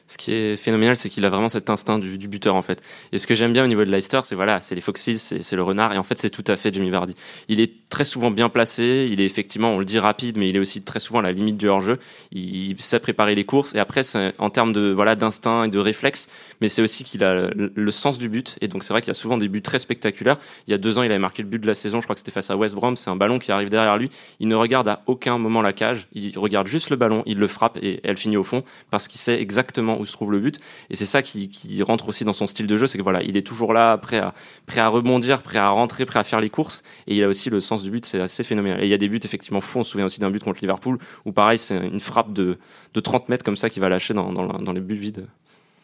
ce 0.07 0.17
qui 0.17 0.33
est 0.33 0.55
phénoménal, 0.55 0.95
c'est 0.95 1.09
qu'il 1.09 1.25
a 1.25 1.29
vraiment 1.29 1.49
cet 1.49 1.69
instinct 1.69 1.99
du, 1.99 2.27
buteur 2.27 2.55
en 2.55 2.61
fait. 2.61 2.81
Et 3.11 3.17
ce 3.17 3.27
que 3.27 3.35
j'aime 3.35 3.53
bien 3.53 3.63
au 3.63 3.67
niveau 3.67 3.83
de 3.83 3.91
Leicester, 3.91 4.19
c'est 4.23 4.35
voilà, 4.35 4.61
c'est 4.61 4.75
les 4.75 4.81
Foxes, 4.81 5.33
c'est 5.41 5.55
le 5.55 5.63
renard, 5.63 5.93
et 5.93 5.97
en 5.97 6.03
fait 6.03 6.17
c'est 6.17 6.29
tout 6.29 6.43
à 6.47 6.55
fait 6.55 6.73
Jamie 6.73 6.89
Vardy. 6.89 7.15
Il 7.49 7.59
est 7.59 7.89
très 7.89 8.05
souvent 8.05 8.31
bien 8.31 8.49
placé, 8.49 9.07
il 9.09 9.21
est 9.21 9.25
effectivement, 9.25 9.71
on 9.71 9.79
le 9.79 9.85
dit 9.85 9.99
rapide, 9.99 10.37
mais 10.37 10.49
il 10.49 10.55
est 10.55 10.59
aussi 10.59 10.81
très 10.81 10.99
souvent 10.99 11.19
à 11.19 11.23
la 11.23 11.31
limite 11.31 11.57
du 11.57 11.67
hors-jeu. 11.67 11.99
Il, 12.31 12.75
sait 12.79 12.99
préparer 12.99 13.35
les 13.35 13.43
courses, 13.43 13.75
et 13.75 13.79
après 13.79 14.01
en 14.37 14.49
termes 14.49 14.71
de 14.71 14.91
voilà 14.91 15.15
d'instinct 15.15 15.65
et 15.65 15.69
de 15.69 15.79
réflexe, 15.79 16.29
mais 16.61 16.69
c'est 16.69 16.81
aussi 16.81 17.03
qu'il 17.03 17.23
a 17.23 17.49
le, 17.53 17.91
sens 17.91 18.17
du 18.17 18.29
but. 18.29 18.57
Et 18.61 18.67
donc 18.67 18.83
c'est 18.83 18.93
vrai 18.93 19.01
qu'il 19.01 19.09
y 19.09 19.11
a 19.11 19.15
souvent 19.15 19.37
des 19.37 19.47
buts 19.47 19.61
très 19.61 19.79
spectaculaires. 19.79 20.37
Il 20.67 20.71
y 20.71 20.73
a 20.73 20.77
deux 20.77 20.97
ans, 20.97 21.03
il 21.03 21.11
avait 21.11 21.19
marqué 21.19 21.43
le 21.43 21.49
but 21.49 21.59
de 21.59 21.67
la 21.67 21.75
saison, 21.75 21.99
je 21.99 22.05
crois 22.05 22.13
que 22.13 22.19
c'était 22.19 22.31
face 22.31 22.49
à 22.49 22.55
West 22.55 22.75
Brom. 22.75 22.95
C'est 22.95 23.09
un 23.09 23.15
ballon 23.15 23.39
qui 23.39 23.51
arrive 23.51 23.69
derrière 23.69 23.97
lui. 23.97 24.09
Il 24.39 24.47
ne 24.47 24.55
regarde 24.55 24.87
à 24.87 25.01
aucun 25.05 25.37
moment 25.37 25.61
la 25.61 25.73
cage, 25.73 26.07
il 26.13 26.37
regarde 26.37 26.67
juste 26.67 26.89
le 26.89 26.95
ballon, 26.95 27.23
il 27.25 27.37
le 27.37 27.47
frappe 27.47 27.77
et 27.81 27.99
elle 28.03 28.17
finit 28.17 28.37
au 28.37 28.43
fond 28.43 28.63
parce 28.89 29.07
qu'il 29.07 29.19
sait 29.19 29.41
exactement 29.41 29.96
où 29.99 30.05
se 30.05 30.11
trouve 30.11 30.31
le 30.31 30.39
but. 30.39 30.59
Et 30.89 30.95
c'est 30.95 31.05
ça 31.05 31.21
qui, 31.21 31.49
rentre 31.81 32.09
aussi 32.09 32.25
dans 32.25 32.33
son 32.33 32.47
style 32.47 32.67
de 32.67 32.77
jeu, 32.77 32.87
c'est 32.87 32.97
que 32.97 33.03
voilà, 33.03 33.23
il 33.23 33.37
est 33.37 33.45
toujours 33.45 33.73
là, 33.73 33.97
prêt 33.97 34.17
à, 34.17 34.33
prêt 34.65 34.81
à 34.81 34.87
rebondir, 34.87 35.41
prêt 35.41 35.59
à 35.59 35.69
rentrer, 35.69 36.05
prêt 36.05 36.19
à 36.19 36.23
faire 36.23 36.39
les 36.39 36.49
courses. 36.49 36.83
Et 37.07 37.15
il 37.15 37.23
a 37.23 37.27
aussi 37.27 37.49
le 37.49 37.59
sens 37.59 37.83
du 37.83 37.91
but, 37.91 38.05
c'est 38.05 38.19
assez 38.19 38.43
phénoménal. 38.43 38.81
Et 38.81 38.85
il 38.85 38.89
y 38.89 38.93
a 38.93 38.97
des 38.97 39.09
buts 39.09 39.19
effectivement 39.23 39.61
fous. 39.61 39.79
On 39.79 39.83
se 39.83 39.91
souvient 39.91 40.05
aussi 40.05 40.19
d'un 40.19 40.31
but 40.31 40.43
contre 40.43 40.59
Liverpool 40.61 40.97
où 41.25 41.31
pareil, 41.31 41.57
c'est 41.57 41.77
une 41.77 41.99
frappe 41.99 42.33
de, 42.33 42.57
de 42.93 42.99
30 42.99 43.29
mètres 43.29 43.43
comme 43.43 43.57
ça 43.57 43.69
qui 43.69 43.79
va 43.79 43.89
lâcher 43.89 44.13
dans, 44.13 44.31
dans, 44.31 44.73
les 44.73 44.81
buts 44.81 44.95
vides. 44.95 45.27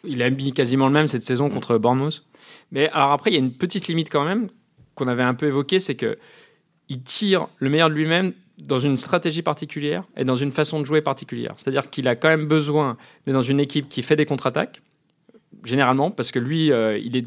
Il 0.04 0.22
a 0.22 0.30
mis 0.30 0.52
quasiment 0.54 0.88
le 0.88 0.94
même 0.94 1.08
cette 1.08 1.24
saison 1.24 1.50
contre 1.50 1.78
Bournemouth. 1.78 2.24
Mais 2.72 2.90
alors 2.90 3.12
après, 3.12 3.32
il 3.32 3.34
y 3.34 3.38
a 3.38 3.40
une 3.40 3.54
petite 3.54 3.88
limite 3.88 4.10
quand 4.10 4.26
même 4.26 4.48
qu'on 4.96 5.08
avait 5.08 5.24
un 5.24 5.34
peu 5.34 5.48
évoquée, 5.48 5.80
c'est 5.80 5.96
que 5.96 6.18
il 6.90 7.02
tire 7.02 7.48
le 7.58 7.70
meilleur 7.70 7.90
de 7.90 7.96
lui-même 7.96 8.34
dans 8.68 8.80
une 8.80 8.98
stratégie 8.98 9.42
particulière 9.42 10.04
et 10.18 10.24
dans 10.24 10.36
une 10.36 10.52
façon 10.52 10.80
de 10.80 10.86
jouer 10.86 11.02
particulière. 11.02 11.54
C'est-à-dire 11.58 11.90
qu'il 11.90 12.08
a 12.08 12.16
quand 12.16 12.30
même 12.30 12.48
besoin 12.48 12.98
d'être 13.26 13.36
dans 13.36 13.42
une 13.42 13.60
équipe 13.60 13.90
qui 13.90 14.02
fait 14.02 14.16
des 14.16 14.26
contre-attaques, 14.26 14.82
généralement, 15.64 16.12
parce 16.12 16.32
que 16.32 16.40
lui, 16.40 16.72
euh, 16.72 16.98
il 16.98 17.18
est 17.18 17.26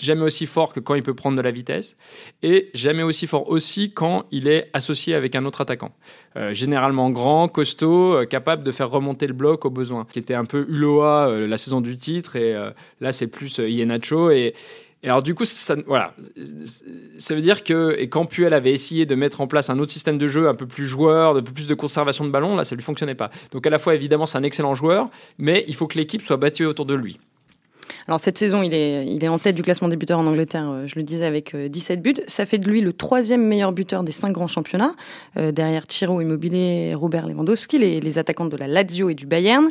jamais 0.00 0.22
aussi 0.22 0.46
fort 0.46 0.72
que 0.72 0.80
quand 0.80 0.94
il 0.96 1.02
peut 1.04 1.14
prendre 1.14 1.36
de 1.36 1.42
la 1.42 1.52
vitesse, 1.52 1.96
et 2.42 2.70
jamais 2.74 3.04
aussi 3.04 3.26
fort 3.28 3.48
aussi 3.48 3.92
quand 3.92 4.26
il 4.32 4.48
est 4.48 4.68
associé 4.72 5.14
avec 5.14 5.36
un 5.36 5.44
autre 5.44 5.60
attaquant. 5.60 5.92
Euh, 6.36 6.52
généralement 6.52 7.10
grand, 7.10 7.48
costaud, 7.48 8.14
euh, 8.14 8.24
capable 8.26 8.64
de 8.64 8.72
faire 8.72 8.90
remonter 8.90 9.28
le 9.28 9.32
bloc 9.32 9.64
au 9.64 9.70
besoin. 9.70 10.06
Qui 10.12 10.18
était 10.18 10.34
un 10.34 10.44
peu 10.44 10.66
Uloa 10.68 11.30
la 11.46 11.56
saison 11.56 11.80
du 11.80 11.96
titre, 11.96 12.36
et 12.36 12.54
là 13.00 13.12
c'est 13.12 13.28
plus 13.28 13.58
Ienacho, 13.58 14.30
et, 14.30 14.54
et 15.02 15.08
alors 15.08 15.22
du 15.22 15.34
coup, 15.34 15.44
ça, 15.44 15.76
voilà, 15.86 16.14
ça 17.18 17.34
veut 17.34 17.40
dire 17.40 17.62
que 17.64 17.94
et 17.98 18.08
quand 18.08 18.26
Puel 18.26 18.52
avait 18.54 18.72
essayé 18.72 19.06
de 19.06 19.14
mettre 19.14 19.40
en 19.40 19.46
place 19.46 19.70
un 19.70 19.78
autre 19.78 19.92
système 19.92 20.18
de 20.18 20.26
jeu 20.26 20.48
un 20.48 20.54
peu 20.54 20.66
plus 20.66 20.86
joueur, 20.86 21.36
un 21.36 21.42
peu 21.42 21.52
plus 21.52 21.66
de 21.66 21.74
conservation 21.74 22.24
de 22.24 22.30
ballon, 22.30 22.56
là 22.56 22.64
ça 22.64 22.74
lui 22.74 22.82
fonctionnait 22.82 23.14
pas. 23.14 23.30
Donc 23.52 23.66
à 23.66 23.70
la 23.70 23.78
fois 23.78 23.94
évidemment 23.94 24.26
c'est 24.26 24.38
un 24.38 24.42
excellent 24.42 24.74
joueur, 24.74 25.08
mais 25.38 25.64
il 25.68 25.74
faut 25.74 25.86
que 25.86 25.98
l'équipe 25.98 26.22
soit 26.22 26.38
battue 26.38 26.64
autour 26.64 26.86
de 26.86 26.94
lui. 26.94 27.20
Alors 28.08 28.20
cette 28.20 28.38
saison, 28.38 28.62
il 28.62 28.74
est, 28.74 29.06
il 29.06 29.22
est 29.24 29.28
en 29.28 29.38
tête 29.38 29.54
du 29.54 29.62
classement 29.62 29.88
des 29.88 29.96
buteurs 29.96 30.18
en 30.18 30.26
Angleterre, 30.26 30.68
euh, 30.68 30.86
je 30.86 30.94
le 30.96 31.02
disais, 31.02 31.26
avec 31.26 31.54
17 31.54 31.98
euh, 31.98 32.02
buts. 32.02 32.14
Ça 32.26 32.46
fait 32.46 32.58
de 32.58 32.68
lui 32.68 32.80
le 32.80 32.92
troisième 32.92 33.44
meilleur 33.46 33.72
buteur 33.72 34.02
des 34.02 34.12
cinq 34.12 34.32
grands 34.32 34.46
championnats, 34.46 34.94
euh, 35.36 35.52
derrière 35.52 35.86
Thiro 35.86 36.20
Immobilier 36.20 36.94
Robert 36.94 37.26
Lewandowski, 37.26 37.78
les, 37.78 38.00
les 38.00 38.18
attaquants 38.18 38.46
de 38.46 38.56
la 38.56 38.66
Lazio 38.66 39.08
et 39.08 39.14
du 39.14 39.26
Bayern 39.26 39.68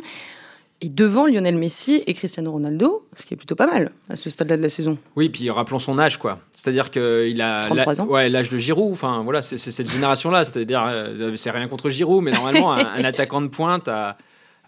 et 0.82 0.88
devant 0.88 1.26
Lionel 1.26 1.56
Messi 1.56 2.02
et 2.06 2.12
Cristiano 2.12 2.52
Ronaldo, 2.52 3.06
ce 3.14 3.24
qui 3.24 3.32
est 3.32 3.36
plutôt 3.36 3.54
pas 3.54 3.66
mal 3.66 3.92
à 4.10 4.16
ce 4.16 4.28
stade-là 4.28 4.58
de 4.58 4.62
la 4.62 4.68
saison. 4.68 4.98
Oui, 5.16 5.30
puis 5.30 5.48
rappelons 5.50 5.78
son 5.78 5.98
âge, 5.98 6.18
quoi. 6.18 6.38
C'est-à-dire 6.50 6.90
qu'il 6.90 7.40
a 7.40 7.62
33 7.62 8.00
ans. 8.02 8.06
Ouais, 8.06 8.28
l'âge 8.28 8.50
de 8.50 8.58
Giroud. 8.58 8.92
Enfin, 8.92 9.22
voilà, 9.24 9.40
c'est 9.40 9.56
cette 9.56 9.90
génération-là. 9.90 10.44
C'est-à-dire, 10.44 10.84
euh, 10.86 11.34
c'est 11.36 11.50
rien 11.50 11.66
contre 11.68 11.88
Giroud, 11.88 12.22
mais 12.22 12.32
normalement, 12.32 12.72
un, 12.74 12.84
un, 12.84 13.04
attaquant 13.04 13.40
de 13.40 13.48
pointe 13.48 13.88
a 13.88 14.18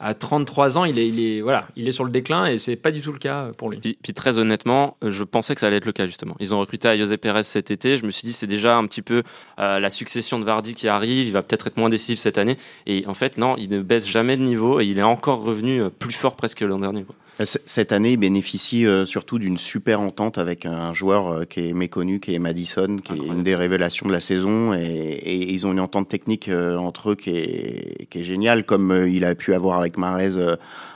à 0.01 0.15
33 0.15 0.79
ans, 0.79 0.85
il 0.85 0.99
est, 0.99 1.09
il 1.09 1.43
voilà, 1.43 1.67
il 1.77 1.89
est 1.89 1.93
sur 1.93 2.05
le 2.05 2.11
déclin 2.11 2.47
et 2.47 2.59
c'est 2.59 2.77
pas 2.77 2.91
du 2.91 3.01
tout 3.01 3.13
le 3.13 3.19
cas 3.19 3.51
pour 3.57 3.71
lui. 3.71 3.79
Puis, 3.79 4.15
très 4.15 4.39
honnêtement, 4.39 4.97
je 5.03 5.25
pensais 5.25 5.55
que 5.55 5.61
ça 5.61 5.67
allait 5.67 5.77
être 5.77 5.87
le 5.87 5.93
cas 5.93 6.07
justement. 6.07 6.37
Ils 6.41 6.55
ont 6.55 6.61
recruté 6.61 6.97
José 6.97 7.17
Pérez 7.17 7.43
cet 7.43 7.71
été. 7.71 7.99
Je 7.99 8.05
me 8.05 8.11
suis 8.11 8.27
dit 8.27 8.33
c'est 8.33 8.47
déjà 8.47 8.77
un 8.77 8.87
petit 8.87 9.03
peu 9.03 9.23
euh, 9.59 9.81
la 9.81 9.91
succession 9.91 10.39
de 10.39 10.45
Vardy 10.45 10.75
qui 10.75 10.89
arrive. 10.89 11.27
Il 11.27 11.33
va 11.33 11.43
peut-être 11.43 11.67
être 11.67 11.77
moins 11.77 11.89
décisif 11.89 12.19
cette 12.19 12.39
année. 12.39 12.57
Et 12.87 13.05
en 13.07 13.15
fait, 13.15 13.39
non, 13.39 13.57
il 13.57 13.71
ne 13.71 13.81
baisse 13.81 14.09
jamais 14.09 14.37
de 14.37 14.43
niveau 14.43 14.81
et 14.81 14.87
il 14.87 14.99
est 14.99 15.03
encore 15.03 15.43
revenu 15.43 15.83
euh, 15.83 15.91
plus 15.91 16.15
fort 16.15 16.37
presque 16.37 16.61
l'an 16.61 16.79
dernier. 16.79 17.05
Cette 17.45 17.93
année, 17.93 18.13
il 18.13 18.17
bénéficie 18.17 18.85
euh, 18.85 19.05
surtout 19.05 19.39
d'une 19.39 19.59
super 19.59 20.01
entente 20.01 20.39
avec 20.39 20.67
un 20.67 20.93
joueur 20.93 21.29
euh, 21.29 21.45
qui 21.45 21.69
est 21.69 21.73
méconnu, 21.73 22.19
qui 22.19 22.35
est 22.35 22.41
Madison, 22.41 22.97
qui 22.97 23.13
est 23.13 23.27
une 23.27 23.45
des 23.45 23.55
révélations 23.55 24.09
de 24.09 24.13
la 24.13 24.21
saison. 24.21 24.75
Et, 24.75 25.53
ils 25.53 25.67
ont 25.67 25.73
une 25.73 25.81
entente 25.81 26.09
technique 26.09 26.49
euh, 26.49 26.77
entre 26.77 27.11
eux 27.11 27.15
qui 27.15 27.31
est, 27.31 28.09
qui 28.11 28.21
est 28.21 28.25
géniale, 28.25 28.65
comme 28.65 29.07
il 29.09 29.25
a 29.25 29.37
pu 29.37 29.55
avoir 29.55 29.79
avec 29.79 29.99
Marez 29.99 30.37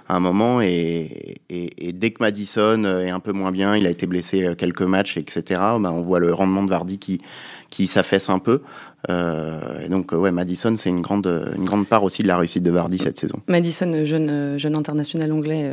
à 0.08 0.16
un 0.16 0.18
moment. 0.18 0.60
Et, 0.60 1.36
dès 1.48 2.10
que 2.10 2.22
Madison 2.22 2.84
est 2.84 3.10
un 3.10 3.20
peu 3.20 3.32
moins 3.32 3.52
bien, 3.52 3.76
il 3.76 3.86
a 3.86 3.90
été 3.90 4.06
blessé 4.06 4.54
quelques 4.58 4.82
matchs, 4.82 5.18
etc., 5.18 5.60
ben, 5.78 5.92
on 5.92 6.02
voit 6.02 6.18
le 6.18 6.34
rendement 6.34 6.64
de 6.64 6.70
Vardy 6.70 6.98
qui, 6.98 7.20
qui 7.70 7.86
s'affaisse 7.86 8.28
un 8.30 8.40
peu. 8.40 8.62
Euh, 9.10 9.88
donc 9.88 10.12
ouais, 10.12 10.32
Madison, 10.32 10.74
c'est 10.76 10.90
une 10.90 11.02
grande, 11.02 11.52
une 11.56 11.64
grande 11.64 11.86
part 11.86 12.02
aussi 12.02 12.22
de 12.22 12.28
la 12.28 12.36
réussite 12.36 12.62
de 12.64 12.70
Vardy 12.70 12.98
cette 12.98 13.18
saison. 13.18 13.40
Madison, 13.46 14.04
jeune, 14.04 14.58
jeune 14.58 14.76
international 14.76 15.30
anglais, 15.32 15.72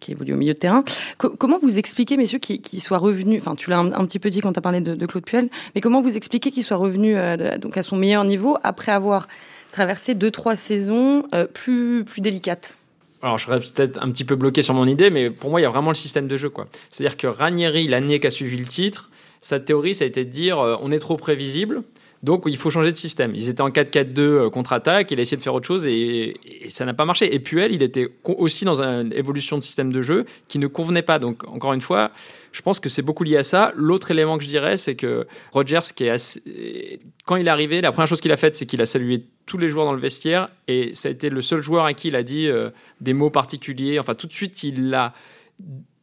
qui 0.00 0.12
évolue 0.12 0.34
au 0.34 0.36
milieu 0.36 0.54
de 0.54 0.58
terrain. 0.58 0.84
comment 1.16 1.58
vous 1.58 1.78
expliquez, 1.78 2.16
messieurs, 2.16 2.38
qu'il 2.38 2.80
soit 2.80 2.98
revenu, 2.98 3.38
enfin 3.38 3.54
tu 3.54 3.70
l'as 3.70 3.78
un, 3.78 4.06
petit 4.06 4.18
peu 4.18 4.30
dit 4.30 4.40
quand 4.40 4.52
tu 4.52 4.58
as 4.58 4.62
parlé 4.62 4.80
de, 4.80 5.06
Claude 5.06 5.24
Puel, 5.24 5.48
mais 5.74 5.80
comment 5.80 6.00
vous 6.00 6.16
expliquez 6.16 6.50
qu'il 6.50 6.62
soit 6.62 6.76
revenu 6.76 7.16
euh, 7.16 7.58
donc 7.58 7.76
à 7.76 7.82
son 7.82 7.96
meilleur 7.96 8.24
niveau 8.24 8.56
après 8.62 8.92
avoir 8.92 9.26
traversé 9.72 10.14
deux, 10.14 10.30
trois 10.30 10.56
saisons 10.56 11.24
euh, 11.34 11.46
plus, 11.46 12.04
plus 12.04 12.20
délicates? 12.20 12.76
Alors, 13.22 13.38
je 13.38 13.46
serais 13.46 13.58
peut-être 13.58 14.00
un 14.00 14.10
petit 14.10 14.24
peu 14.24 14.36
bloqué 14.36 14.62
sur 14.62 14.74
mon 14.74 14.86
idée, 14.86 15.10
mais 15.10 15.30
pour 15.30 15.50
moi, 15.50 15.60
il 15.60 15.64
y 15.64 15.66
a 15.66 15.70
vraiment 15.70 15.90
le 15.90 15.96
système 15.96 16.28
de 16.28 16.36
jeu. 16.36 16.50
quoi. 16.50 16.68
C'est-à-dire 16.90 17.16
que 17.16 17.26
Ranieri, 17.26 17.88
l'année 17.88 18.20
qui 18.20 18.28
a 18.28 18.30
suivi 18.30 18.56
le 18.56 18.66
titre, 18.66 19.10
sa 19.40 19.58
théorie, 19.58 19.94
ça 19.94 20.04
a 20.04 20.06
été 20.06 20.24
de 20.24 20.30
dire 20.30 20.60
euh, 20.60 20.76
on 20.80 20.92
est 20.92 20.98
trop 20.98 21.16
prévisible, 21.16 21.82
donc 22.22 22.42
il 22.46 22.56
faut 22.56 22.70
changer 22.70 22.90
de 22.90 22.96
système. 22.96 23.34
Ils 23.34 23.48
étaient 23.48 23.60
en 23.60 23.68
4-4-2 23.68 24.20
euh, 24.20 24.50
contre-attaque, 24.50 25.10
il 25.12 25.18
a 25.18 25.22
essayé 25.22 25.36
de 25.36 25.42
faire 25.42 25.54
autre 25.54 25.66
chose 25.66 25.86
et, 25.86 26.34
ça 26.66 26.84
n'a 26.84 26.94
pas 26.94 27.04
marché. 27.04 27.32
Et 27.32 27.38
Puel, 27.38 27.72
il 27.72 27.82
était 27.82 28.08
aussi 28.24 28.64
dans 28.64 28.82
une 28.82 29.12
évolution 29.12 29.56
de 29.56 29.62
système 29.62 29.92
de 29.92 30.02
jeu 30.02 30.26
qui 30.48 30.58
ne 30.58 30.66
convenait 30.66 31.02
pas. 31.02 31.18
Donc 31.18 31.46
encore 31.46 31.72
une 31.72 31.80
fois, 31.80 32.10
je 32.52 32.60
pense 32.62 32.80
que 32.80 32.88
c'est 32.88 33.02
beaucoup 33.02 33.22
lié 33.22 33.36
à 33.36 33.44
ça. 33.44 33.72
L'autre 33.76 34.10
élément 34.10 34.36
que 34.36 34.44
je 34.44 34.48
dirais, 34.48 34.76
c'est 34.76 34.96
que 34.96 35.26
Rogers, 35.52 35.80
qui 35.94 36.04
est 36.04 36.98
quand 37.24 37.36
il 37.36 37.46
est 37.46 37.50
arrivé, 37.50 37.80
la 37.80 37.92
première 37.92 38.08
chose 38.08 38.20
qu'il 38.20 38.32
a 38.32 38.36
faite, 38.36 38.54
c'est 38.54 38.66
qu'il 38.66 38.82
a 38.82 38.86
salué 38.86 39.24
tous 39.46 39.58
les 39.58 39.70
joueurs 39.70 39.86
dans 39.86 39.92
le 39.92 40.00
vestiaire 40.00 40.50
et 40.66 40.94
ça 40.94 41.08
a 41.08 41.12
été 41.12 41.30
le 41.30 41.40
seul 41.40 41.60
joueur 41.62 41.84
à 41.84 41.94
qui 41.94 42.08
il 42.08 42.16
a 42.16 42.22
dit 42.22 42.48
euh, 42.48 42.70
des 43.00 43.12
mots 43.12 43.30
particuliers. 43.30 43.98
Enfin, 43.98 44.14
tout 44.14 44.26
de 44.26 44.32
suite, 44.32 44.62
il 44.64 44.92
a 44.94 45.12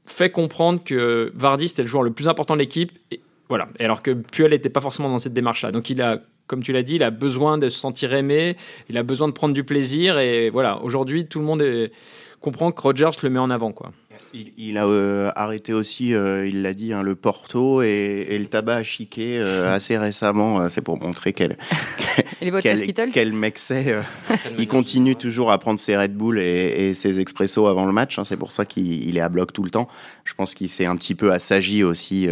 fait 0.06 0.30
comprendre 0.30 0.84
que 0.84 1.32
Vardy 1.36 1.68
c'était 1.68 1.82
le 1.82 1.88
joueur 1.88 2.04
le 2.04 2.12
plus 2.12 2.28
important 2.28 2.54
de 2.54 2.60
l'équipe 2.60 2.92
voilà. 3.50 3.68
Et 3.80 3.86
alors 3.86 4.02
que 4.02 4.12
Puel 4.12 4.52
n'était 4.52 4.70
pas 4.70 4.82
forcément 4.82 5.10
dans 5.10 5.20
cette 5.20 5.34
démarche-là. 5.34 5.72
Donc 5.72 5.90
il 5.90 6.02
a 6.02 6.20
comme 6.48 6.62
tu 6.62 6.74
l'as 6.74 6.84
dit, 6.84 6.96
il 6.96 7.04
a 7.04 7.10
besoin 7.10 7.58
de 7.58 7.70
se 7.70 7.80
sentir 7.80 8.14
aimé, 8.14 8.56
il 8.90 8.98
a 8.98 9.04
besoin 9.04 9.28
de 9.28 9.34
prendre 9.34 9.54
du 9.54 9.64
plaisir. 9.64 10.20
Et 10.20 10.50
voilà, 10.50 10.80
aujourd'hui, 10.84 11.26
tout 11.26 11.40
le 11.40 11.46
monde 11.46 11.90
comprend 12.40 12.72
que 12.72 12.82
Rogers 12.82 13.18
le 13.24 13.30
met 13.32 13.40
en 13.40 13.50
avant. 13.50 13.72
Quoi. 13.72 13.92
Il, 14.58 14.78
a 14.78 14.86
euh, 14.86 15.32
arrêté 15.36 15.72
aussi, 15.72 16.14
euh, 16.14 16.46
il 16.46 16.62
l'a 16.62 16.74
dit, 16.74 16.92
hein, 16.92 17.04
le 17.04 17.16
porto 17.16 17.82
et, 17.82 18.38
le 18.38 18.46
tabac 18.48 18.76
à 18.76 18.84
chiquer 18.84 19.40
euh, 19.40 19.74
assez 19.76 19.98
récemment. 19.98 20.70
c'est 20.70 20.82
pour 20.82 21.02
montrer 21.02 21.32
quel, 21.32 21.58
quel, 23.14 23.34
mec 23.34 23.58
c'est. 23.58 23.96
il 24.60 24.68
continue 24.68 25.16
toujours 25.16 25.52
à 25.54 25.58
prendre 25.58 25.80
ses 25.80 25.96
Red 25.96 26.16
Bull 26.16 26.40
et, 26.40 26.94
ses 26.94 27.20
expressos 27.22 27.66
avant 27.68 27.86
le 27.86 27.94
match. 27.94 28.20
Hein, 28.20 28.26
c'est 28.26 28.38
pour 28.38 28.52
ça 28.52 28.66
qu'il 28.66 29.18
est 29.18 29.22
à 29.22 29.30
bloc 29.30 29.54
tout 29.54 29.64
le 29.64 29.72
temps. 29.72 29.88
Je 30.26 30.34
pense 30.34 30.54
qu'il 30.54 30.70
s'est 30.70 30.86
un 30.86 30.98
petit 30.98 31.16
peu 31.16 31.32
assagi 31.32 31.84
aussi, 31.84 32.28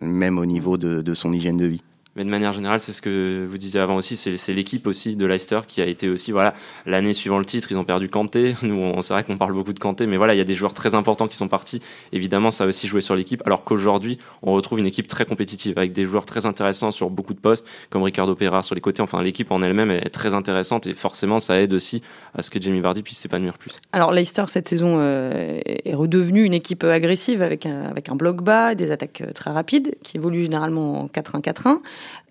même 0.00 0.38
au 0.38 0.46
niveau 0.46 0.76
de 0.78 1.14
son 1.14 1.32
hygiène 1.32 1.56
de 1.56 1.66
vie. 1.66 1.82
Mais 2.18 2.24
de 2.24 2.30
manière 2.30 2.52
générale, 2.52 2.80
c'est 2.80 2.92
ce 2.92 3.00
que 3.00 3.46
vous 3.48 3.58
disiez 3.58 3.78
avant 3.78 3.94
aussi, 3.94 4.16
c'est 4.16 4.52
l'équipe 4.52 4.88
aussi 4.88 5.14
de 5.14 5.24
Leicester 5.24 5.60
qui 5.68 5.80
a 5.80 5.86
été 5.86 6.08
aussi, 6.08 6.32
voilà, 6.32 6.52
l'année 6.84 7.12
suivant 7.12 7.38
le 7.38 7.44
titre, 7.44 7.70
ils 7.70 7.76
ont 7.76 7.84
perdu 7.84 8.08
Kanté. 8.08 8.56
Nous, 8.62 8.92
c'est 9.02 9.14
vrai 9.14 9.22
qu'on 9.22 9.36
parle 9.36 9.52
beaucoup 9.52 9.72
de 9.72 9.78
Kanté, 9.78 10.04
mais 10.08 10.16
voilà, 10.16 10.34
il 10.34 10.38
y 10.38 10.40
a 10.40 10.44
des 10.44 10.54
joueurs 10.54 10.74
très 10.74 10.96
importants 10.96 11.28
qui 11.28 11.36
sont 11.36 11.46
partis. 11.46 11.80
Évidemment, 12.12 12.50
ça 12.50 12.64
a 12.64 12.66
aussi 12.66 12.88
joué 12.88 13.02
sur 13.02 13.14
l'équipe, 13.14 13.40
alors 13.46 13.62
qu'aujourd'hui, 13.62 14.18
on 14.42 14.52
retrouve 14.52 14.80
une 14.80 14.86
équipe 14.86 15.06
très 15.06 15.26
compétitive 15.26 15.78
avec 15.78 15.92
des 15.92 16.02
joueurs 16.02 16.26
très 16.26 16.44
intéressants 16.44 16.90
sur 16.90 17.08
beaucoup 17.08 17.34
de 17.34 17.38
postes, 17.38 17.64
comme 17.88 18.02
Ricardo 18.02 18.34
Pereira 18.34 18.62
sur 18.62 18.74
les 18.74 18.80
côtés. 18.80 19.00
Enfin, 19.00 19.22
l'équipe 19.22 19.52
en 19.52 19.62
elle-même 19.62 19.92
est 19.92 20.10
très 20.10 20.34
intéressante 20.34 20.88
et 20.88 20.94
forcément, 20.94 21.38
ça 21.38 21.60
aide 21.60 21.72
aussi 21.72 22.02
à 22.34 22.42
ce 22.42 22.50
que 22.50 22.60
Jamie 22.60 22.80
Vardy 22.80 23.04
puisse 23.04 23.18
s'épanouir 23.18 23.58
plus. 23.58 23.70
Alors, 23.92 24.10
Leicester, 24.10 24.44
cette 24.48 24.68
saison, 24.68 24.96
euh, 24.98 25.60
est 25.64 25.94
redevenue 25.94 26.42
une 26.42 26.54
équipe 26.54 26.82
agressive 26.82 27.42
avec 27.42 27.64
un, 27.64 27.82
avec 27.84 28.08
un 28.08 28.16
bloc 28.16 28.42
bas, 28.42 28.74
des 28.74 28.90
attaques 28.90 29.20
euh, 29.20 29.32
très 29.32 29.52
rapides, 29.52 29.94
qui 30.02 30.16
évoluent 30.16 30.42
généralement 30.42 31.02
en 31.02 31.06
4-1-4-1. 31.06 31.78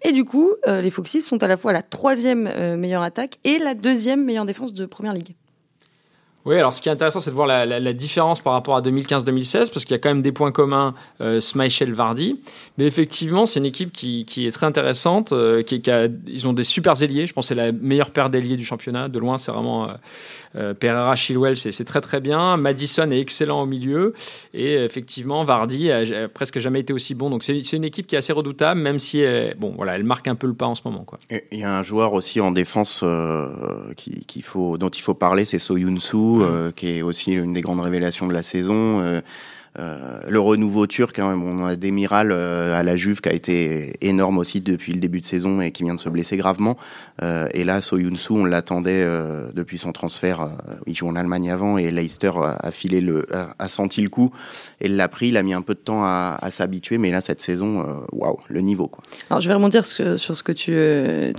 Et 0.03 0.11
du 0.11 0.23
coup, 0.23 0.51
euh, 0.67 0.81
les 0.81 0.91
Foxes 0.91 1.19
sont 1.21 1.41
à 1.43 1.47
la 1.47 1.57
fois 1.57 1.73
la 1.73 1.81
troisième 1.81 2.47
euh, 2.47 2.77
meilleure 2.77 3.01
attaque 3.01 3.39
et 3.43 3.59
la 3.59 3.73
deuxième 3.73 4.23
meilleure 4.23 4.45
défense 4.45 4.73
de 4.73 4.85
Première 4.85 5.13
Ligue. 5.13 5.35
Oui, 6.47 6.55
alors 6.55 6.73
ce 6.73 6.81
qui 6.81 6.87
est 6.87 6.91
intéressant, 6.93 7.19
c'est 7.19 7.29
de 7.29 7.35
voir 7.35 7.45
la, 7.45 7.93
différence 7.93 8.39
par 8.39 8.53
rapport 8.53 8.77
à 8.77 8.81
2015-2016, 8.81 9.69
parce 9.69 9.83
qu'il 9.83 9.91
y 9.91 9.95
a 9.95 9.99
quand 9.99 10.07
même 10.07 10.21
des 10.21 10.31
points 10.31 10.53
communs, 10.53 10.95
euh, 11.19 11.41
Smichel 11.41 11.93
Vardy. 11.93 12.39
Mais 12.77 12.85
effectivement, 12.85 13.45
c'est 13.45 13.59
une 13.59 13.65
équipe 13.65 13.91
qui, 13.91 14.23
est 14.37 14.51
très 14.51 14.65
intéressante. 14.65 15.33
Euh, 15.33 15.61
qui, 15.61 15.81
ils 16.25 16.47
ont 16.47 16.53
des 16.53 16.63
super 16.63 17.03
ailiers. 17.03 17.25
Je 17.25 17.33
pense 17.33 17.45
que 17.45 17.47
c'est 17.49 17.55
la 17.55 17.73
meilleure 17.73 18.11
paire 18.11 18.29
d'ailiers 18.29 18.55
du 18.55 18.63
championnat. 18.63 19.09
De 19.09 19.19
loin, 19.19 19.37
c'est 19.37 19.51
vraiment 19.51 19.89
euh, 19.89 19.93
euh 20.55 20.73
Pereira, 20.73 21.15
Chilwell, 21.17 21.57
c'est 21.57 21.83
très 21.83 21.99
très 21.99 22.21
bien. 22.21 22.55
Madison 22.55 23.11
est 23.11 23.19
excellent 23.19 23.63
au 23.63 23.65
milieu. 23.65 24.13
Et 24.53 24.75
effectivement, 24.75 25.43
Vardy 25.43 25.91
a, 25.91 26.29
presque 26.29 26.59
jamais 26.59 26.79
été 26.79 26.93
aussi 26.93 27.13
bon. 27.13 27.29
Donc 27.29 27.43
c'est 27.43 27.59
une 27.73 27.83
équipe 27.83 28.07
qui 28.07 28.15
est 28.15 28.19
assez 28.19 28.31
redoutable, 28.31 28.79
même 28.79 28.99
si 28.99 29.19
elle, 29.19 29.57
bon, 29.59 29.73
voilà, 29.75 29.95
elle 29.95 30.05
marque 30.05 30.29
un 30.29 30.35
peu 30.35 30.47
le 30.47 30.53
pas 30.53 30.67
en 30.67 30.75
ce 30.75 30.83
moment. 30.85 31.05
Il 31.51 31.59
y 31.59 31.63
a 31.65 31.77
un 31.77 31.83
joueur 31.83 32.13
aussi 32.13 32.39
en 32.39 32.51
défense 32.51 33.03
dont 33.03 33.93
il 33.95 35.01
faut 35.01 35.13
parler, 35.13 35.43
c'est 35.43 35.59
Soyunsu 35.59 36.36
euh, 36.41 36.71
qui 36.71 36.97
est 36.97 37.01
aussi 37.01 37.33
une 37.33 37.53
des 37.53 37.61
grandes 37.61 37.81
révélations 37.81 38.27
de 38.27 38.33
la 38.33 38.43
saison. 38.43 39.21
Euh, 39.79 39.97
euh, 39.97 40.19
le 40.27 40.39
renouveau 40.39 40.87
turc, 40.87 41.19
hein, 41.19 41.33
on 41.41 41.65
a 41.65 41.75
Demiral 41.75 42.31
à 42.31 42.83
la 42.83 42.95
Juve 42.95 43.21
qui 43.21 43.29
a 43.29 43.33
été 43.33 43.93
énorme 44.01 44.37
aussi 44.37 44.61
depuis 44.61 44.93
le 44.93 44.99
début 44.99 45.21
de 45.21 45.25
saison 45.25 45.61
et 45.61 45.71
qui 45.71 45.83
vient 45.83 45.95
de 45.95 45.99
se 45.99 46.09
blesser 46.09 46.37
gravement. 46.37 46.77
et 47.21 47.63
là, 47.63 47.81
Soyunsu, 47.81 48.33
on 48.33 48.45
l'attendait 48.45 49.05
depuis 49.53 49.77
son 49.77 49.91
transfert. 49.91 50.49
il 50.85 50.95
joue 50.95 51.07
en 51.07 51.15
Allemagne 51.15 51.49
avant 51.49 51.77
et 51.77 51.91
Leicester 51.91 52.31
a, 52.35 52.71
filé 52.71 53.03
a, 53.57 53.67
senti 53.67 54.01
le 54.01 54.09
coup 54.09 54.31
et 54.81 54.87
l'a 54.87 55.07
pris. 55.07 55.29
Il 55.29 55.37
a 55.37 55.43
mis 55.43 55.53
un 55.53 55.61
peu 55.61 55.73
de 55.73 55.79
temps 55.79 56.03
à, 56.03 56.47
s'habituer, 56.51 56.97
mais 56.97 57.11
là 57.11 57.21
cette 57.21 57.41
saison, 57.41 58.05
waouh, 58.11 58.37
le 58.49 58.61
niveau. 58.61 58.91
Alors 59.29 59.41
je 59.41 59.47
vais 59.47 59.53
remonter 59.53 59.81
sur, 59.83 60.17
ce 60.17 60.43
que 60.43 60.51
tu, 60.51 60.73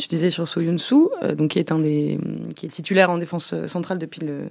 tu 0.00 0.08
disais 0.08 0.30
sur 0.30 0.48
Soyunsu, 0.48 1.08
donc 1.36 1.50
qui 1.50 1.58
est 1.58 1.72
un 1.72 1.78
des 1.78 2.18
qui 2.56 2.66
est 2.66 2.70
titulaire 2.70 3.10
en 3.10 3.18
défense 3.18 3.54
centrale 3.66 3.98
depuis 3.98 4.22
le 4.22 4.50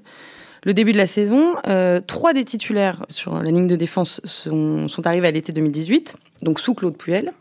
le 0.63 0.73
début 0.73 0.91
de 0.91 0.97
la 0.97 1.07
saison. 1.07 1.55
Euh, 1.67 2.01
trois 2.05 2.33
des 2.33 2.43
titulaires 2.43 3.05
sur 3.09 3.41
la 3.41 3.51
ligne 3.51 3.67
de 3.67 3.75
défense 3.75 4.21
sont, 4.25 4.87
arrivés 5.05 5.27
à 5.27 5.31
l'été 5.31 5.53
2018, 5.53 6.15
donc 6.41 6.59
sous 6.59 6.73
Claude 6.73 6.97
Puel. 6.97 7.31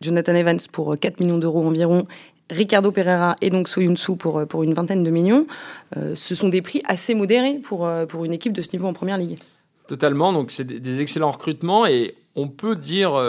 Jonathan 0.00 0.34
Evans 0.34 0.58
pour 0.72 0.96
4 0.98 1.20
millions 1.20 1.38
d'euros 1.38 1.64
environ 1.64 2.06
Ricardo 2.50 2.90
Pereira 2.90 3.36
et 3.40 3.50
donc 3.50 3.68
Soyuncu 3.68 4.16
pour, 4.16 4.46
pour 4.46 4.62
une 4.62 4.74
vingtaine 4.74 5.04
de 5.04 5.10
millions. 5.10 5.46
Euh, 5.96 6.14
ce 6.16 6.34
sont 6.34 6.48
des 6.48 6.62
prix 6.62 6.82
assez 6.86 7.14
modérés 7.14 7.60
pour, 7.62 7.86
euh, 7.86 8.06
pour 8.06 8.24
une 8.24 8.32
équipe 8.32 8.52
de 8.52 8.62
ce 8.62 8.68
niveau 8.72 8.86
en 8.86 8.92
première 8.92 9.18
ligue. 9.18 9.38
Totalement, 9.86 10.32
donc 10.32 10.50
c'est 10.50 10.66
des 10.66 11.00
excellents 11.00 11.30
recrutements 11.30 11.86
et 11.86 12.14
on 12.36 12.48
peut 12.48 12.76
dire 12.76 13.20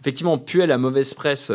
effectivement 0.00 0.38
Puel 0.38 0.72
a 0.72 0.78
mauvaise 0.78 1.14
presse 1.14 1.52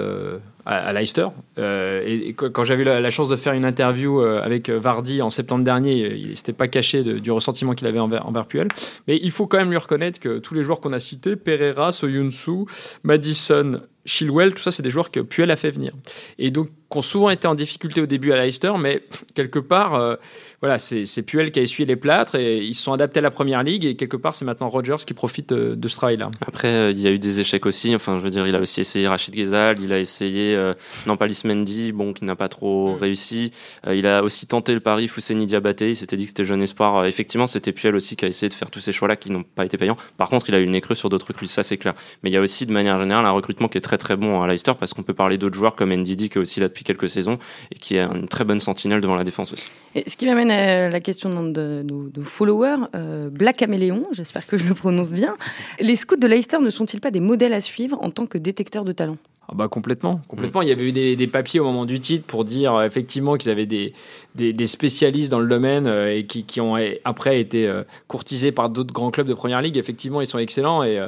à, 0.69 0.93
Leicester. 0.93 1.27
Euh, 1.58 2.03
et, 2.05 2.34
quand 2.34 2.63
j'avais 2.63 2.84
la, 2.84 3.01
la, 3.01 3.12
chance 3.12 3.27
de 3.27 3.36
faire 3.36 3.53
une 3.53 3.65
interview 3.65 4.21
euh, 4.21 4.41
avec 4.41 4.69
Vardy 4.69 5.21
en 5.21 5.32
septembre 5.32 5.63
dernier, 5.63 6.13
il 6.13 6.38
s'était 6.38 6.53
pas 6.53 6.67
caché 6.67 7.03
du 7.03 7.32
ressentiment 7.32 7.73
qu'il 7.73 7.88
avait 7.88 7.99
envers, 7.99 8.27
envers, 8.27 8.45
Puel. 8.45 8.67
Mais 9.08 9.19
il 9.21 9.32
faut 9.32 9.47
quand 9.47 9.58
même 9.58 9.71
lui 9.71 9.77
reconnaître 9.77 10.19
que 10.19 10.38
tous 10.38 10.53
les 10.53 10.63
joueurs 10.63 10.79
qu'on 10.79 10.93
a 10.93 10.99
cités, 10.99 11.36
Pereira, 11.36 11.91
Soyuncu, 11.91 12.65
Madison, 13.03 13.82
Chilwell, 14.05 14.53
tout 14.53 14.63
ça, 14.63 14.71
c'est 14.71 14.83
des 14.83 14.89
joueurs 14.89 15.12
que 15.12 15.19
Puel 15.19 15.51
a 15.51 15.55
fait 15.55 15.71
venir. 15.71 15.93
Et 16.38 16.51
donc, 16.51 16.69
qui 16.91 16.97
ont 16.97 17.01
souvent 17.01 17.29
été 17.29 17.47
en 17.47 17.55
difficulté 17.55 18.01
au 18.01 18.05
début 18.05 18.31
à 18.31 18.38
Leicester, 18.38 18.73
mais 18.79 19.03
quelque 19.35 19.59
part, 19.59 19.93
euh, 19.95 20.15
voilà, 20.62 20.77
c'est 20.77 21.21
Puel 21.21 21.51
qui 21.51 21.59
a 21.59 21.62
essuyé 21.62 21.88
les 21.88 21.95
plâtres 21.95 22.35
et 22.35 22.57
ils 22.57 22.73
se 22.73 22.83
sont 22.83 22.91
adaptés 22.91 23.19
à 23.19 23.21
la 23.21 23.31
première 23.31 23.63
ligue 23.63 23.85
et 23.85 23.95
quelque 23.95 24.17
part, 24.17 24.35
c'est 24.35 24.43
maintenant 24.43 24.67
Rogers 24.67 24.97
qui 25.05 25.13
profite 25.13 25.53
euh, 25.53 25.75
de 25.75 25.88
ce 25.88 25.95
travail-là. 25.95 26.31
Après, 26.45 26.67
euh, 26.67 26.91
il 26.91 26.99
y 26.99 27.07
a 27.07 27.12
eu 27.12 27.19
des 27.19 27.39
échecs 27.39 27.65
aussi. 27.65 27.95
Enfin, 27.95 28.17
je 28.17 28.23
veux 28.23 28.29
dire, 28.29 28.45
il 28.45 28.53
a 28.55 28.59
aussi 28.59 28.81
essayé 28.81 29.07
Rachid 29.07 29.33
Ghezal, 29.33 29.79
il 29.79 29.93
a 29.93 29.99
essayé 29.99 30.55
euh, 30.55 30.73
Nampalis 31.05 31.43
Mendy, 31.45 31.93
bon, 31.93 32.12
qui 32.12 32.25
n'a 32.25 32.35
pas 32.35 32.49
trop 32.49 32.95
mm. 32.95 32.99
réussi. 32.99 33.51
il 33.89 34.05
a 34.05 34.21
aussi 34.21 34.47
tenté 34.47 34.73
le 34.73 34.81
pari 34.81 35.07
Fousseni 35.07 35.45
Diabaté. 35.45 35.91
Il 35.91 35.95
s'était 35.95 36.17
dit 36.17 36.25
que 36.25 36.31
c'était 36.31 36.45
jeune 36.45 36.62
espoir. 36.62 37.05
effectivement, 37.05 37.47
c'était 37.47 37.71
Puel 37.71 37.95
aussi 37.95 38.17
qui 38.17 38.25
a 38.25 38.27
essayé 38.27 38.49
de 38.49 38.53
faire 38.53 38.69
tous 38.69 38.81
ces 38.81 38.91
choix-là 38.91 39.15
qui 39.15 39.31
n'ont 39.31 39.43
pas 39.43 39.65
été 39.65 39.77
payants. 39.77 39.97
Par 40.17 40.29
contre, 40.29 40.49
il 40.49 40.55
a 40.55 40.59
eu 40.59 40.65
une 40.65 40.71
nez 40.71 40.81
sur 40.93 41.07
d'autres 41.07 41.27
recrues, 41.27 41.47
ça 41.47 41.63
c'est 41.63 41.77
clair. 41.77 41.93
Mais 42.23 42.31
il 42.31 42.33
y 42.33 42.38
a 42.38 42.41
aussi, 42.41 42.65
de 42.65 42.71
manière 42.71 42.99
générale, 42.99 43.25
un 43.25 43.31
recrutement 43.31 43.67
qui 43.67 43.77
est 43.77 43.81
très 43.81 43.88
très 43.97 44.15
bon 44.15 44.41
à 44.41 44.47
Leicester 44.47 44.73
parce 44.80 44.93
qu'on 44.93 45.04
peut 45.04 45.13
parler 45.13 45.38
d'autres 45.38 45.56
joueurs 45.56 45.75
comme 45.75 45.93
Ndidi 45.93 46.30
qui 46.30 46.38
est 46.38 46.41
aussi 46.41 46.60
là 46.60 46.67
depuis 46.67 46.84
quelques 46.84 47.10
saisons 47.10 47.39
et 47.71 47.75
qui 47.75 47.95
est 47.95 48.04
une 48.04 48.28
très 48.28 48.43
bonne 48.43 48.60
sentinelle 48.60 49.02
devant 49.02 49.15
la 49.15 49.23
défense 49.23 49.54
aussi. 49.54 49.67
Et 49.95 50.10
ce 50.10 50.15
qui 50.17 50.25
m'amène 50.25 50.52
à 50.52 50.89
la 50.89 50.99
question 50.99 51.30
de 51.43 51.84
nos, 51.84 52.23
followers, 52.23 52.88
euh, 52.95 53.30
Black 53.30 53.58
Caméléon, 53.58 54.06
j'espère 54.12 54.45
que 54.45 54.58
je 54.58 54.65
le 54.65 54.73
prononce 54.73 55.12
bien. 55.12 55.36
Les 55.80 55.95
scouts 55.95 56.17
de 56.17 56.28
Leicester 56.28 56.60
ne 56.60 56.69
sont-ils 56.69 57.02
pas 57.02 57.12
des 57.12 57.19
modèles 57.19 57.54
à 57.54 57.62
suivre 57.62 57.97
en 58.02 58.12
tant 58.12 58.25
que 58.25 58.38
détecteurs 58.38 58.86
de 58.86 58.91
talent? 58.91 59.17
Ah 59.51 59.55
bah 59.55 59.67
complètement, 59.67 60.21
complètement. 60.27 60.62
Il 60.62 60.69
y 60.69 60.71
avait 60.71 60.88
eu 60.88 60.91
des, 60.91 61.27
papiers 61.27 61.59
au 61.59 61.63
moment 61.63 61.85
du 61.85 61.99
titre 61.99 62.25
pour 62.27 62.45
dire 62.45 62.75
euh, 62.75 62.85
effectivement 62.85 63.35
qu'ils 63.35 63.49
avaient 63.49 63.65
des, 63.65 63.93
des, 64.35 64.67
spécialistes 64.67 65.31
dans 65.31 65.39
le 65.39 65.47
domaine 65.47 65.88
euh, 65.88 66.15
et 66.15 66.23
qui, 66.23 66.43
qui, 66.43 66.62
ont 66.62 66.75
après 67.03 67.39
été 67.41 67.71
courtisés 68.07 68.51
par 68.51 68.69
d'autres 68.69 68.93
grands 68.93 69.09
clubs 69.09 69.27
de 69.27 69.33
première 69.33 69.62
ligue. 69.62 69.77
Effectivement, 69.77 70.21
ils 70.21 70.27
sont 70.27 70.39
excellents 70.39 70.83
et 70.83 70.99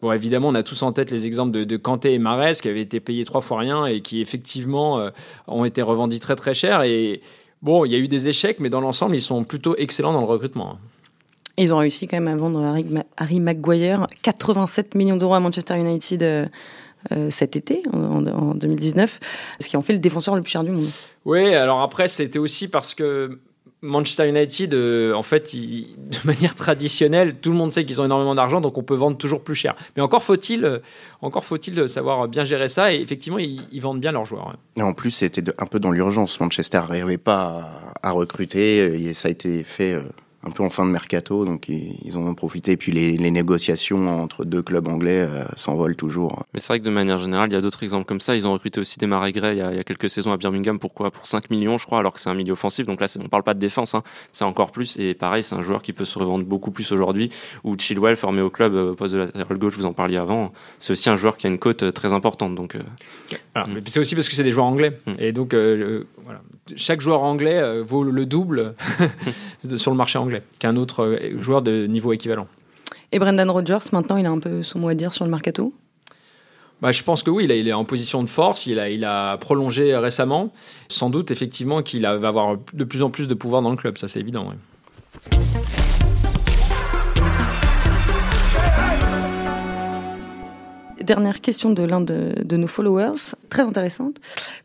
bon, 0.00 0.12
évidemment, 0.12 0.48
on 0.48 0.54
a 0.54 0.62
tous 0.62 0.82
en 0.82 0.92
tête 0.92 1.10
les 1.10 1.26
exemples 1.26 1.52
de, 1.52 1.64
de 1.64 1.76
Kanté 1.76 2.14
et 2.14 2.18
Marès 2.18 2.60
qui 2.60 2.68
avaient 2.68 2.80
été 2.80 3.00
payés 3.00 3.24
trois 3.24 3.42
fois 3.42 3.58
rien 3.58 3.86
et 3.86 4.00
qui 4.00 4.20
effectivement 4.20 5.10
ont 5.46 5.64
été 5.64 5.82
revendus 5.82 6.20
très 6.20 6.36
très 6.36 6.54
cher 6.54 6.82
et 6.82 7.20
Bon, 7.62 7.84
il 7.84 7.92
y 7.92 7.94
a 7.94 7.98
eu 7.98 8.08
des 8.08 8.28
échecs, 8.28 8.58
mais 8.58 8.70
dans 8.70 8.80
l'ensemble, 8.80 9.14
ils 9.14 9.20
sont 9.20 9.44
plutôt 9.44 9.76
excellents 9.76 10.12
dans 10.12 10.20
le 10.20 10.26
recrutement. 10.26 10.78
Ils 11.58 11.74
ont 11.74 11.76
réussi 11.76 12.08
quand 12.08 12.16
même 12.16 12.28
à 12.28 12.36
vendre 12.36 12.62
Harry, 13.18 13.40
Maguire 13.40 14.06
87 14.22 14.94
millions 14.94 15.16
d'euros 15.16 15.34
à 15.34 15.40
Manchester 15.40 15.78
United 15.78 16.22
euh, 16.22 16.46
euh, 16.46 16.48
cet 17.30 17.56
été, 17.56 17.82
en, 17.92 18.54
2019, 18.54 19.20
ce 19.60 19.68
qui 19.68 19.76
en 19.76 19.82
fait 19.82 19.94
le 19.94 19.98
défenseur 19.98 20.36
le 20.36 20.42
plus 20.42 20.50
cher 20.50 20.64
du 20.64 20.70
monde. 20.70 20.88
Oui, 21.24 21.54
alors 21.54 21.80
après, 21.80 22.08
c'était 22.08 22.38
aussi 22.38 22.68
parce 22.68 22.94
que 22.94 23.38
Manchester 23.82 24.28
United, 24.28 24.74
euh, 24.74 25.14
en 25.14 25.22
fait, 25.22 25.54
de 25.54 26.26
manière 26.26 26.54
traditionnelle, 26.54 27.36
tout 27.40 27.50
le 27.50 27.56
monde 27.56 27.72
sait 27.72 27.84
qu'ils 27.84 28.00
ont 28.00 28.04
énormément 28.04 28.34
d'argent, 28.34 28.60
donc 28.60 28.76
on 28.78 28.82
peut 28.82 28.94
vendre 28.94 29.16
toujours 29.16 29.42
plus 29.42 29.54
cher. 29.54 29.74
Mais 29.96 30.02
encore 30.02 30.22
faut-il, 30.22 30.64
euh, 30.64 30.78
encore 31.22 31.44
faut-il 31.44 31.88
savoir 31.88 32.28
bien 32.28 32.44
gérer 32.44 32.68
ça. 32.68 32.92
Et 32.92 33.00
effectivement, 33.00 33.38
ils, 33.38 33.80
vendent 33.80 34.00
bien 34.00 34.12
leurs 34.12 34.26
joueurs. 34.26 34.56
en 34.78 34.92
plus, 34.92 35.10
c'était 35.10 35.42
un 35.58 35.66
peu 35.66 35.80
dans 35.80 35.90
l'urgence. 35.90 36.38
Manchester 36.40 36.78
n'arrivait 36.78 37.16
pas 37.16 37.70
à, 38.02 38.10
recruter. 38.10 39.08
Et 39.08 39.14
ça 39.14 39.28
a 39.28 39.30
été 39.30 39.64
fait 39.64 39.94
euh, 39.94 40.02
un 40.42 40.50
peu 40.50 40.62
en 40.62 40.70
fin 40.70 40.86
de 40.86 40.90
mercato, 40.90 41.44
donc 41.44 41.68
ils, 41.68 42.16
en 42.16 42.22
ont 42.22 42.34
profité. 42.34 42.72
Et 42.72 42.76
puis 42.76 42.92
les, 42.92 43.30
négociations 43.30 44.22
entre 44.22 44.44
deux 44.44 44.62
clubs 44.62 44.88
anglais 44.88 45.20
euh, 45.20 45.44
s'envolent 45.54 45.96
toujours. 45.96 46.44
Mais 46.54 46.60
c'est 46.60 46.68
vrai 46.68 46.80
que 46.80 46.84
de 46.84 46.90
manière 46.90 47.18
générale, 47.18 47.50
il 47.50 47.52
y 47.52 47.56
a 47.56 47.60
d'autres 47.60 47.82
exemples 47.82 48.06
comme 48.06 48.20
ça. 48.20 48.34
Ils 48.34 48.46
ont 48.46 48.52
recruté 48.52 48.80
aussi 48.80 48.98
des 48.98 49.06
Gray 49.06 49.56
il, 49.56 49.58
y 49.58 49.60
a, 49.62 49.84
quelques 49.84 50.08
saisons 50.08 50.32
à 50.32 50.38
Birmingham. 50.38 50.78
Pourquoi 50.78 51.10
Pour 51.10 51.26
5 51.26 51.50
millions, 51.50 51.76
je 51.76 51.84
crois, 51.84 51.98
alors 51.98 52.14
que 52.14 52.20
c'est 52.20 52.30
un 52.30 52.34
milieu 52.34 52.52
offensif. 52.52 52.86
Donc 52.86 53.00
là, 53.00 53.06
on 53.18 53.22
ne 53.22 53.28
parle 53.28 53.42
pas 53.42 53.54
de 53.54 53.58
défense, 53.58 53.94
hein. 53.94 54.02
c'est 54.32 54.44
encore 54.44 54.72
plus. 54.72 54.98
Et 54.98 55.14
pareil, 55.14 55.42
c'est 55.42 55.54
un 55.54 55.62
joueur 55.62 55.82
qui 55.82 55.92
peut 55.92 56.06
se 56.06 56.18
revendre 56.18 56.44
beaucoup 56.44 56.70
plus 56.70 56.90
aujourd'hui. 56.90 57.30
Ou 57.64 57.76
Chilwell, 57.78 58.16
formé 58.16 58.40
au 58.40 58.50
club 58.50 58.74
euh, 58.74 58.92
au 58.92 58.94
poste 58.94 59.14
de 59.14 59.18
latéral 59.18 59.58
gauche, 59.58 59.76
vous 59.76 59.86
en 59.86 59.92
parliez 59.92 60.16
avant, 60.16 60.52
c'est 60.78 60.92
aussi 60.92 61.10
un 61.10 61.16
joueur 61.16 61.36
qui 61.36 61.46
a 61.46 61.50
une 61.50 61.58
cote 61.58 61.82
euh, 61.82 61.92
très 61.92 62.12
importante. 62.12 62.54
Donc, 62.54 62.74
mm. 62.74 63.60
Mais 63.68 63.80
c'est 63.86 64.00
aussi 64.00 64.14
parce 64.14 64.28
que 64.28 64.34
c'est 64.34 64.44
des 64.44 64.50
joueurs 64.50 64.66
anglais. 64.66 64.98
Mm. 65.06 65.12
Et 65.18 65.32
donc, 65.32 65.54
voilà. 65.54 66.40
chaque 66.76 67.00
joueur 67.00 67.22
anglais 67.22 67.82
vaut 67.82 68.04
le 68.04 68.26
double 68.26 68.74
sur 69.76 69.90
le 69.90 69.96
marché 69.96 70.18
anglais 70.18 70.29
qu'un 70.58 70.76
autre 70.76 71.04
euh, 71.04 71.40
joueur 71.40 71.62
de 71.62 71.86
niveau 71.86 72.12
équivalent. 72.12 72.46
Et 73.12 73.18
Brendan 73.18 73.50
Rodgers, 73.50 73.78
maintenant, 73.92 74.16
il 74.16 74.26
a 74.26 74.30
un 74.30 74.38
peu 74.38 74.62
son 74.62 74.78
mot 74.78 74.88
à 74.88 74.94
dire 74.94 75.12
sur 75.12 75.24
le 75.24 75.30
mercato 75.30 75.72
bah, 76.80 76.92
je 76.92 77.02
pense 77.02 77.22
que 77.22 77.28
oui, 77.28 77.44
il, 77.44 77.50
il 77.50 77.68
est 77.68 77.74
en 77.74 77.84
position 77.84 78.22
de 78.22 78.28
force, 78.28 78.64
il 78.64 78.78
a, 78.78 78.88
il 78.88 79.04
a 79.04 79.36
prolongé 79.36 79.94
récemment. 79.96 80.50
Sans 80.88 81.10
doute, 81.10 81.30
effectivement, 81.30 81.82
qu'il 81.82 82.02
va 82.04 82.12
avoir 82.12 82.56
de 82.72 82.84
plus 82.84 83.02
en 83.02 83.10
plus 83.10 83.28
de 83.28 83.34
pouvoir 83.34 83.60
dans 83.60 83.70
le 83.70 83.76
club, 83.76 83.98
ça 83.98 84.08
c'est 84.08 84.20
évident. 84.20 84.50
Dernière 91.02 91.40
question 91.40 91.70
de 91.70 91.82
l'un 91.82 92.02
de, 92.02 92.56
nos 92.56 92.66
followers, 92.66 93.34
très 93.48 93.62
intéressante. 93.62 94.16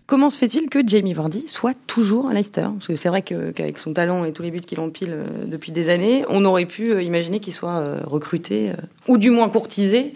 Comment 0.06 0.30
se 0.30 0.38
fait-il 0.38 0.70
que 0.70 0.80
Jamie 0.86 1.14
Vardy 1.14 1.46
soit 1.48 1.76
toujours 1.88 2.28
à 2.28 2.34
Leicester? 2.34 2.64
Parce 2.74 2.88
que 2.88 2.96
c'est 2.98 3.08
vrai 3.08 3.22
qu'avec 3.22 3.80
son 3.80 3.94
talent 3.94 4.26
et 4.26 4.34
tous 4.34 4.44
les 4.44 4.52
buts 4.52 4.60
qu'il 4.60 4.82
empile 4.82 5.12
euh, 5.12 5.46
depuis 5.46 5.72
des 5.72 5.88
années, 5.88 6.26
on 6.28 6.44
aurait 6.44 6.66
pu 6.66 6.92
euh, 6.92 7.02
imaginer 7.02 7.40
qu'il 7.40 7.54
soit 7.54 7.78
euh, 7.78 8.02
recruté, 8.04 8.74
ou 9.08 9.18
du 9.18 9.30
moins 9.30 9.48
courtisé, 9.48 10.14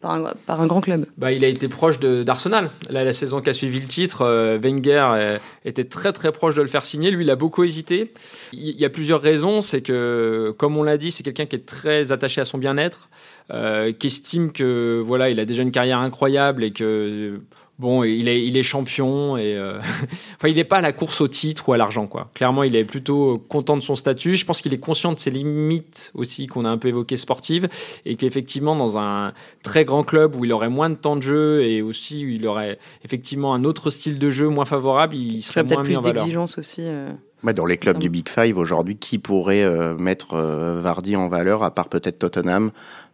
par 0.00 0.60
un, 0.60 0.66
grand 0.66 0.80
club. 0.80 1.06
Bah, 1.16 1.32
il 1.32 1.44
a 1.44 1.48
été 1.48 1.66
proche 1.68 1.98
d'Arsenal. 1.98 2.70
Là, 2.88 3.04
la 3.04 3.12
saison 3.12 3.40
qui 3.40 3.50
a 3.50 3.52
suivi 3.52 3.80
le 3.80 3.86
titre, 3.86 4.22
euh, 4.22 4.58
Wenger 4.62 5.08
euh, 5.12 5.38
était 5.64 5.84
très 5.84 6.12
très 6.12 6.30
proche 6.30 6.54
de 6.54 6.62
le 6.62 6.68
faire 6.68 6.84
signer. 6.84 7.10
Lui, 7.10 7.24
il 7.24 7.30
a 7.30 7.36
beaucoup 7.36 7.64
hésité. 7.64 8.12
Il 8.52 8.78
y 8.78 8.84
a 8.84 8.90
plusieurs 8.90 9.20
raisons. 9.20 9.60
C'est 9.60 9.82
que, 9.82 10.54
comme 10.56 10.76
on 10.76 10.84
l'a 10.84 10.98
dit, 10.98 11.10
c'est 11.10 11.24
quelqu'un 11.24 11.46
qui 11.46 11.56
est 11.56 11.66
très 11.66 12.12
attaché 12.12 12.40
à 12.40 12.44
son 12.44 12.58
bien-être, 12.58 13.08
euh, 13.52 13.92
qui 13.92 14.06
estime 14.06 14.52
que 14.52 15.02
voilà, 15.04 15.30
il 15.30 15.40
a 15.40 15.44
déjà 15.44 15.62
une 15.62 15.72
carrière 15.72 15.98
incroyable 15.98 16.62
et 16.62 16.70
que 16.70 17.40
bon, 17.78 18.04
il 18.04 18.28
est, 18.28 18.44
il 18.44 18.56
est 18.56 18.62
champion 18.62 19.36
et 19.36 19.54
euh... 19.54 19.78
enfin, 20.36 20.48
il 20.48 20.56
n'est 20.56 20.64
pas 20.64 20.78
à 20.78 20.80
la 20.80 20.92
course 20.92 21.20
au 21.20 21.28
titre 21.28 21.68
ou 21.68 21.72
à 21.72 21.76
l'argent, 21.76 22.06
quoi. 22.06 22.30
Clairement, 22.34 22.62
il 22.62 22.76
est 22.76 22.84
plutôt 22.84 23.34
content 23.48 23.76
de 23.76 23.82
son 23.82 23.94
statut. 23.94 24.36
Je 24.36 24.44
pense 24.44 24.62
qu'il 24.62 24.74
est 24.74 24.78
conscient 24.78 25.12
de 25.12 25.18
ses 25.18 25.30
limites 25.30 26.12
aussi 26.14 26.46
qu'on 26.46 26.64
a 26.64 26.70
un 26.70 26.78
peu 26.78 26.88
évoquées 26.88 27.16
sportives 27.16 27.68
et 28.04 28.16
qu'effectivement, 28.16 28.76
dans 28.76 28.98
un 28.98 29.32
très 29.62 29.84
grand 29.84 30.04
club 30.04 30.34
où 30.34 30.44
il 30.44 30.52
aurait 30.52 30.68
moins 30.68 30.90
de 30.90 30.96
temps 30.96 31.16
de 31.16 31.22
jeu 31.22 31.64
et 31.64 31.82
aussi 31.82 32.24
où 32.24 32.28
il 32.28 32.46
aurait 32.46 32.78
effectivement 33.04 33.54
un 33.54 33.64
autre 33.64 33.90
style 33.90 34.18
de 34.18 34.30
jeu 34.30 34.48
moins 34.48 34.64
favorable, 34.64 35.16
il 35.16 35.42
serait 35.42 35.64
peut-être 35.64 35.82
plus 35.82 36.00
d'exigence 36.00 36.58
aussi. 36.58 36.82
Euh... 36.84 37.12
Dans 37.44 37.66
les 37.66 37.76
clubs 37.76 37.98
du 37.98 38.10
Big 38.10 38.28
Five 38.28 38.58
aujourd'hui, 38.58 38.96
qui 38.96 39.18
pourrait 39.18 39.62
euh, 39.62 39.96
mettre 39.96 40.34
euh, 40.34 40.80
Vardy 40.82 41.14
en 41.14 41.28
valeur 41.28 41.62
à 41.62 41.70
part 41.70 41.88
peut-être 41.88 42.18
Tottenham, 42.18 42.72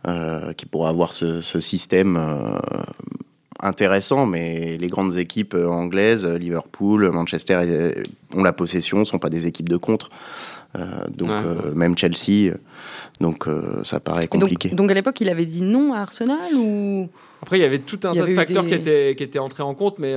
euh, 0.09 0.55
qui 0.55 0.65
pourrait 0.65 0.89
avoir 0.89 1.13
ce, 1.13 1.43
ce 1.43 1.61
système 1.61 2.19
intéressant, 3.65 4.27
mais 4.27 4.77
les 4.77 4.87
grandes 4.87 5.17
équipes 5.17 5.55
anglaises, 5.55 6.27
Liverpool, 6.27 7.11
Manchester, 7.11 7.95
ont 8.33 8.43
la 8.43 8.53
possession, 8.53 8.99
ne 9.01 9.05
sont 9.05 9.19
pas 9.19 9.31
des 9.31 9.47
équipes 9.47 9.69
de 9.69 9.77
contre. 9.77 10.11
Euh, 10.77 10.85
donc 11.09 11.29
ouais. 11.29 11.37
euh, 11.37 11.75
même 11.75 11.97
Chelsea, 11.97 12.53
donc 13.21 13.47
euh, 13.47 13.85
ça 13.85 14.01
paraît 14.01 14.27
compliqué. 14.27 14.71
Donc, 14.71 14.79
donc, 14.79 14.91
à 14.91 14.95
l'époque, 14.95 15.21
il 15.21 15.29
avait 15.29 15.45
dit 15.45 15.63
non 15.63 15.93
à 15.93 15.99
Arsenal 15.99 16.53
ou 16.57 17.09
Après, 17.43 17.59
il 17.59 17.63
y 17.63 17.65
avait 17.65 17.79
tout 17.79 18.01
un 18.03 18.13
tas 18.13 18.27
de 18.27 18.35
facteurs 18.35 18.65
des... 18.65 18.69
qui 18.71 18.75
étaient 18.75 19.15
qui 19.17 19.23
étaient 19.23 19.39
entrés 19.39 19.63
en 19.63 19.75
compte, 19.75 20.01
mais 20.01 20.17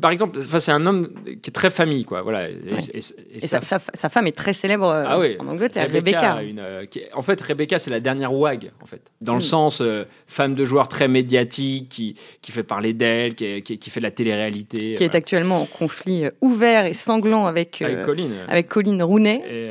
par 0.00 0.10
exemple, 0.10 0.38
c'est 0.40 0.72
un 0.72 0.86
homme 0.86 1.08
qui 1.24 1.50
est 1.50 1.52
très 1.52 1.70
famille, 1.70 2.04
quoi. 2.04 2.22
Voilà. 2.22 2.48
Et, 2.48 2.54
ouais. 2.54 2.78
et, 2.92 2.98
et, 2.98 3.36
et 3.36 3.46
sa, 3.46 3.60
sa, 3.60 3.78
sa, 3.78 4.08
femme 4.08 4.26
est 4.26 4.36
très 4.36 4.52
célèbre 4.52 4.86
ah 4.86 5.18
oui. 5.18 5.36
en 5.38 5.48
Angleterre, 5.48 5.90
Rebecca. 5.90 6.34
Rebecca. 6.34 6.42
Une, 6.42 6.58
euh, 6.58 6.86
qui, 6.86 7.02
en 7.12 7.22
fait, 7.22 7.40
Rebecca, 7.40 7.78
c'est 7.78 7.90
la 7.90 8.00
dernière 8.00 8.32
WAG, 8.32 8.70
en 8.82 8.86
fait. 8.86 9.02
Dans 9.20 9.34
mm. 9.34 9.36
le 9.36 9.42
sens 9.42 9.80
euh, 9.80 10.04
femme 10.26 10.54
de 10.54 10.64
joueur 10.64 10.88
très 10.88 11.08
médiatique, 11.08 11.88
qui, 11.88 12.16
qui 12.42 12.52
fait 12.52 12.62
parler 12.62 12.92
d'elle, 12.92 13.34
qui, 13.34 13.62
qui, 13.62 13.78
qui, 13.78 13.90
fait 13.90 14.00
de 14.00 14.04
la 14.04 14.10
télé-réalité. 14.10 14.78
Qui 14.78 14.94
voilà. 14.94 15.04
est 15.04 15.14
actuellement 15.14 15.62
en 15.62 15.66
conflit 15.66 16.24
euh, 16.24 16.30
ouvert 16.40 16.86
et 16.86 16.94
sanglant 16.94 17.46
avec, 17.46 17.82
avec 17.82 18.04
Colin. 18.04 18.30
Avec 18.48 18.68
Colin 18.68 19.04
Rooney. 19.04 19.70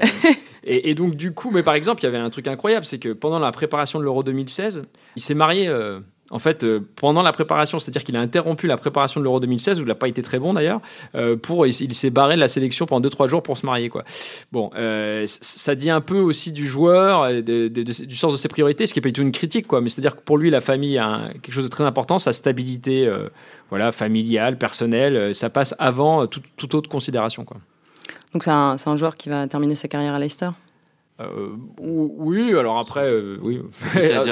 Et, 0.66 0.96
donc, 0.96 1.16
du 1.16 1.34
coup, 1.34 1.52
mais 1.52 1.64
par 1.64 1.74
exemple, 1.74 2.02
il 2.02 2.06
y 2.06 2.08
avait 2.08 2.18
un 2.18 2.30
truc 2.30 2.48
incroyable, 2.48 2.86
c'est 2.86 3.00
que 3.00 3.10
pendant 3.10 3.40
la 3.40 3.52
préparation 3.52 4.00
de 4.00 4.06
l'Euro 4.06 4.24
2016, 4.24 4.84
il 5.16 5.22
s'est 5.22 5.34
marié 5.34 5.68
euh, 5.68 6.00
en 6.32 6.40
fait, 6.40 6.64
euh, 6.64 6.80
pendant 6.96 7.22
la 7.22 7.32
préparation, 7.32 7.80
c'est-à-dire 7.80 8.04
qu'il 8.04 8.16
a 8.16 8.20
interrompu 8.20 8.66
la 8.66 8.78
préparation 8.78 9.20
de 9.20 9.26
l'Euro 9.26 9.40
2016, 9.40 9.80
où 9.80 9.84
il 9.84 9.88
n'a 9.88 9.96
pas 9.96 10.08
été 10.08 10.22
très 10.24 10.40
bon 10.40 10.54
d'ailleurs, 10.54 10.82
euh, 11.16 11.36
il, 11.66 11.94
s'est 11.94 12.10
barré 12.10 12.36
de 12.36 12.40
la 12.40 12.48
sélection 12.48 12.86
pendant 12.86 13.08
2-3 13.08 13.28
jours 13.28 13.44
pour 13.44 13.58
se 13.58 13.66
marier. 13.66 13.90
Quoi. 13.90 14.04
Bon, 14.52 14.72
euh, 14.76 15.26
ça 15.28 15.76
dit 15.76 15.90
un 15.90 16.02
peu 16.02 16.18
aussi 16.18 16.52
du 16.52 16.66
joueur, 16.66 17.30
du 17.44 18.16
sens 18.16 18.32
de 18.32 18.38
ses 18.38 18.48
priorités, 18.48 18.88
ce 18.88 18.94
qui 18.94 19.00
n'est 19.00 19.04
pas 19.04 19.10
du 19.10 19.14
tout 19.14 19.22
une 19.22 19.32
critique, 19.32 19.68
quoi. 19.68 19.82
Mais 19.82 19.90
c'est-à-dire 19.90 20.16
que 20.16 20.22
pour 20.22 20.38
lui, 20.38 20.50
la 20.50 20.62
famille 20.62 20.98
a 20.98 21.30
quelque 21.42 21.54
chose 21.54 21.66
de 21.66 21.70
très 21.70 21.84
important, 21.84 22.20
sa 22.20 22.34
stabilité, 22.34 23.12
voilà, 23.70 23.92
familiale, 23.92 24.58
personnelle, 24.58 25.36
ça 25.36 25.50
passe 25.50 25.76
avant 25.78 26.26
toute, 26.28 26.46
toute 26.58 26.74
autre 26.74 26.90
considération, 26.90 27.44
quoi. 27.44 27.58
Donc 28.34 28.44
c'est 28.44 28.52
un, 28.52 28.76
un 28.84 28.96
joueur 28.96 29.16
qui 29.16 29.30
va 29.30 29.48
terminer 29.48 29.76
sa 29.76 29.88
carrière 29.88 30.16
à 30.16 30.20
Leicester? 30.20 30.50
Euh, 31.20 31.50
oui, 31.80 32.56
alors 32.58 32.80
après, 32.80 33.06
euh, 33.06 33.38
oui. 33.42 33.62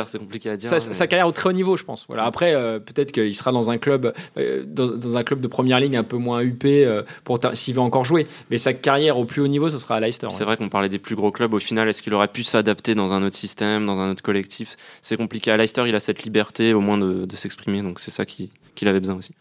C'est 0.07 0.17
compliqué 0.17 0.49
à 0.49 0.57
dire. 0.57 0.67
Sa, 0.67 0.75
mais... 0.75 0.93
sa, 0.93 1.07
carrière 1.07 1.27
au 1.27 1.31
très 1.31 1.49
haut 1.49 1.53
niveau, 1.53 1.77
je 1.77 1.83
pense. 1.83 2.05
Voilà. 2.07 2.25
Après, 2.25 2.55
euh, 2.55 2.79
peut-être 2.79 3.11
qu'il 3.11 3.35
sera 3.35 3.51
dans 3.51 3.69
un 3.69 3.77
club, 3.77 4.13
euh, 4.37 4.63
dans, 4.65 4.87
dans, 4.87 5.17
un 5.17 5.23
club 5.23 5.41
de 5.41 5.47
première 5.47 5.79
ligne 5.79 5.95
un 5.95 6.03
peu 6.03 6.17
moins 6.17 6.41
huppé 6.41 7.01
pour 7.23 7.39
s'il 7.53 7.75
veut 7.75 7.81
encore 7.81 8.03
jouer. 8.03 8.25
Mais 8.49 8.57
sa 8.57 8.73
carrière 8.73 9.17
au 9.17 9.25
plus 9.25 9.41
haut 9.41 9.47
niveau, 9.47 9.69
ce 9.69 9.77
sera 9.77 9.95
à 9.95 9.99
Leicester. 9.99 10.27
C'est 10.31 10.39
ouais. 10.39 10.45
vrai 10.45 10.57
qu'on 10.57 10.69
parlait 10.69 10.89
des 10.89 10.99
plus 10.99 11.15
gros 11.15 11.31
clubs. 11.31 11.53
Au 11.53 11.59
final, 11.59 11.87
est-ce 11.87 12.01
qu'il 12.01 12.13
aurait 12.15 12.27
pu 12.27 12.43
s'adapter 12.43 12.95
dans 12.95 13.13
un 13.13 13.23
autre 13.23 13.37
système, 13.37 13.85
dans 13.85 13.99
un 13.99 14.11
autre 14.11 14.23
collectif? 14.23 14.75
C'est 15.01 15.17
compliqué. 15.17 15.51
À 15.51 15.57
Leicester, 15.57 15.83
il 15.87 15.93
a 15.93 15.99
cette 15.99 16.23
liberté 16.23 16.73
au 16.73 16.81
moins 16.81 16.97
de, 16.97 17.25
de 17.25 17.35
s'exprimer, 17.35 17.83
donc 17.83 17.99
c'est 17.99 18.11
ça 18.11 18.25
qu'il 18.25 18.49
qui 18.73 18.87
avait 18.87 18.99
besoin 18.99 19.17
aussi. 19.17 19.33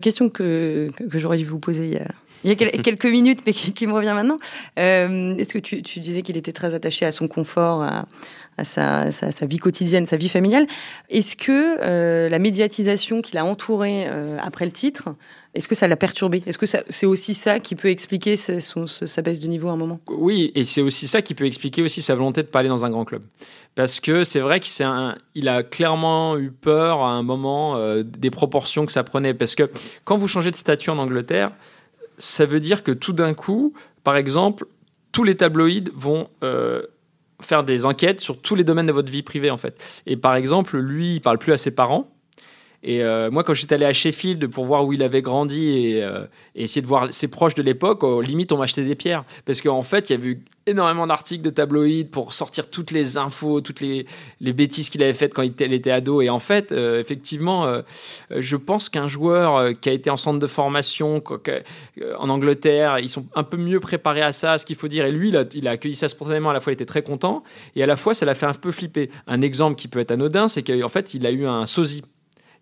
Question 0.00 0.30
que, 0.30 0.88
que, 0.96 1.04
que 1.04 1.18
j'aurais 1.18 1.36
dû 1.36 1.44
vous 1.44 1.58
poser 1.58 1.84
il 1.84 1.92
y 1.92 1.98
a 1.98 2.08
il 2.44 2.50
y 2.50 2.52
a 2.52 2.82
quelques 2.82 3.06
minutes, 3.10 3.40
mais 3.46 3.52
qui, 3.52 3.86
me 3.86 3.92
revient 3.92 4.12
maintenant. 4.14 4.38
Euh, 4.78 5.36
Est-ce 5.36 5.54
que 5.54 5.58
tu, 5.58 6.00
disais 6.00 6.22
qu'il 6.22 6.36
était 6.36 6.52
très 6.52 6.74
attaché 6.74 7.06
à 7.06 7.10
son 7.10 7.28
confort, 7.28 7.82
à, 7.82 8.64
sa, 8.64 9.46
vie 9.46 9.58
quotidienne, 9.58 10.06
sa 10.06 10.16
vie 10.16 10.28
familiale 10.28 10.66
Est-ce 11.08 11.36
que 11.36 11.78
euh, 11.80 12.28
la 12.28 12.38
médiatisation 12.38 13.22
qui 13.22 13.34
l'a 13.34 13.44
entouré 13.44 14.04
euh, 14.06 14.36
après 14.42 14.64
le 14.64 14.70
titre, 14.70 15.14
est-ce 15.54 15.66
que 15.66 15.74
ça 15.74 15.88
l'a 15.88 15.96
perturbé? 15.96 16.42
Est-ce 16.46 16.58
que 16.58 16.66
c'est 16.66 17.06
aussi 17.06 17.34
ça 17.34 17.58
qui 17.58 17.74
peut 17.74 17.88
expliquer 17.88 18.36
sa, 18.36 19.22
baisse 19.22 19.40
de 19.40 19.48
niveau 19.48 19.68
à 19.68 19.72
un 19.72 19.76
moment? 19.76 19.98
Oui, 20.08 20.52
et 20.54 20.64
c'est 20.64 20.80
aussi 20.80 21.08
ça 21.08 21.22
qui 21.22 21.34
peut 21.34 21.46
expliquer 21.46 21.82
aussi 21.82 22.02
sa 22.02 22.14
volonté 22.14 22.42
de 22.42 22.46
ne 22.46 22.52
pas 22.52 22.60
aller 22.60 22.68
dans 22.68 22.84
un 22.84 22.90
grand 22.90 23.04
club. 23.04 23.22
Parce 23.74 23.98
que 23.98 24.24
c'est 24.24 24.40
vrai 24.40 24.60
qu'il 24.60 25.48
a 25.48 25.62
clairement 25.64 26.38
eu 26.38 26.50
peur 26.50 27.00
à 27.00 27.10
un 27.10 27.22
moment 27.22 27.78
des 28.02 28.30
proportions 28.30 28.86
que 28.86 28.92
ça 28.92 29.02
prenait. 29.02 29.34
Parce 29.34 29.56
que 29.56 29.68
quand 30.04 30.16
vous 30.16 30.28
changez 30.28 30.52
de 30.52 30.56
statut 30.56 30.90
en 30.90 30.98
Angleterre, 30.98 31.50
ça 32.20 32.46
veut 32.46 32.60
dire 32.60 32.84
que 32.84 32.92
tout 32.92 33.12
d'un 33.12 33.34
coup, 33.34 33.72
par 34.04 34.16
exemple, 34.16 34.66
tous 35.10 35.24
les 35.24 35.36
tabloïds 35.36 35.90
vont 35.94 36.28
euh, 36.44 36.82
faire 37.40 37.64
des 37.64 37.84
enquêtes 37.84 38.20
sur 38.20 38.40
tous 38.40 38.54
les 38.54 38.62
domaines 38.62 38.86
de 38.86 38.92
votre 38.92 39.10
vie 39.10 39.22
privée, 39.22 39.50
en 39.50 39.56
fait. 39.56 40.02
Et 40.06 40.16
par 40.16 40.36
exemple, 40.36 40.78
lui, 40.78 41.14
il 41.16 41.20
parle 41.20 41.38
plus 41.38 41.52
à 41.52 41.56
ses 41.56 41.70
parents. 41.70 42.12
Et 42.82 43.02
euh, 43.02 43.30
moi, 43.30 43.44
quand 43.44 43.52
j'étais 43.52 43.74
allé 43.74 43.84
à 43.84 43.92
Sheffield 43.92 44.46
pour 44.48 44.64
voir 44.64 44.86
où 44.86 44.92
il 44.92 45.02
avait 45.02 45.20
grandi 45.20 45.68
et, 45.68 46.02
euh, 46.02 46.24
essayer 46.54 46.80
de 46.80 46.86
voir 46.86 47.12
ses 47.12 47.28
proches 47.28 47.54
de 47.54 47.62
l'époque, 47.62 48.02
oh, 48.02 48.22
limite, 48.22 48.52
on 48.52 48.58
m'achetait 48.58 48.84
des 48.84 48.94
pierres. 48.94 49.24
Parce 49.44 49.60
qu'en 49.60 49.82
fait, 49.82 50.08
il 50.08 50.14
y 50.14 50.16
avait 50.16 50.28
eu 50.30 50.44
énormément 50.66 51.06
d'articles 51.06 51.42
de 51.42 51.50
tabloïds 51.50 52.04
pour 52.04 52.32
sortir 52.32 52.70
toutes 52.70 52.90
les 52.90 53.18
infos, 53.18 53.60
toutes 53.60 53.80
les, 53.80 54.06
bêtises 54.40 54.88
qu'il 54.88 55.02
avait 55.02 55.14
faites 55.14 55.34
quand 55.34 55.42
il 55.42 55.72
était, 55.72 55.90
ado. 55.90 56.22
Et 56.22 56.30
en 56.30 56.38
fait, 56.38 56.72
euh, 56.72 57.00
effectivement, 57.00 57.80
je 58.34 58.56
pense 58.56 58.88
qu'un 58.88 59.08
joueur 59.08 59.78
qui 59.80 59.88
a 59.88 59.92
été 59.92 60.10
en 60.10 60.16
centre 60.16 60.38
de 60.38 60.46
formation 60.46 61.22
en 62.18 62.28
Angleterre, 62.28 62.98
ils 62.98 63.08
sont 63.08 63.26
un 63.34 63.42
peu 63.42 63.56
mieux 63.56 63.80
préparés 63.80 64.22
à 64.22 64.32
ça, 64.32 64.58
ce 64.58 64.64
qu'il 64.64 64.76
faut 64.76 64.88
dire. 64.88 65.04
Et 65.06 65.12
lui, 65.12 65.28
il 65.28 65.36
a, 65.36 65.44
il 65.54 65.66
a, 65.66 65.72
accueilli 65.72 65.94
ça 65.94 66.08
spontanément. 66.08 66.50
À 66.50 66.54
la 66.54 66.60
fois, 66.60 66.72
il 66.72 66.74
était 66.74 66.86
très 66.86 67.02
content. 67.02 67.42
Et 67.74 67.82
à 67.82 67.86
la 67.86 67.96
fois, 67.96 68.14
ça 68.14 68.24
l'a 68.24 68.34
fait 68.34 68.46
un 68.46 68.54
peu 68.54 68.70
flipper. 68.70 69.10
Un 69.26 69.42
exemple 69.42 69.76
qui 69.76 69.88
peut 69.88 69.98
être 69.98 70.12
anodin, 70.12 70.48
c'est 70.48 70.62
qu'en 70.62 70.88
fait, 70.88 71.14
il 71.14 71.26
a 71.26 71.30
eu 71.30 71.46
un 71.46 71.66
sosie 71.66 72.02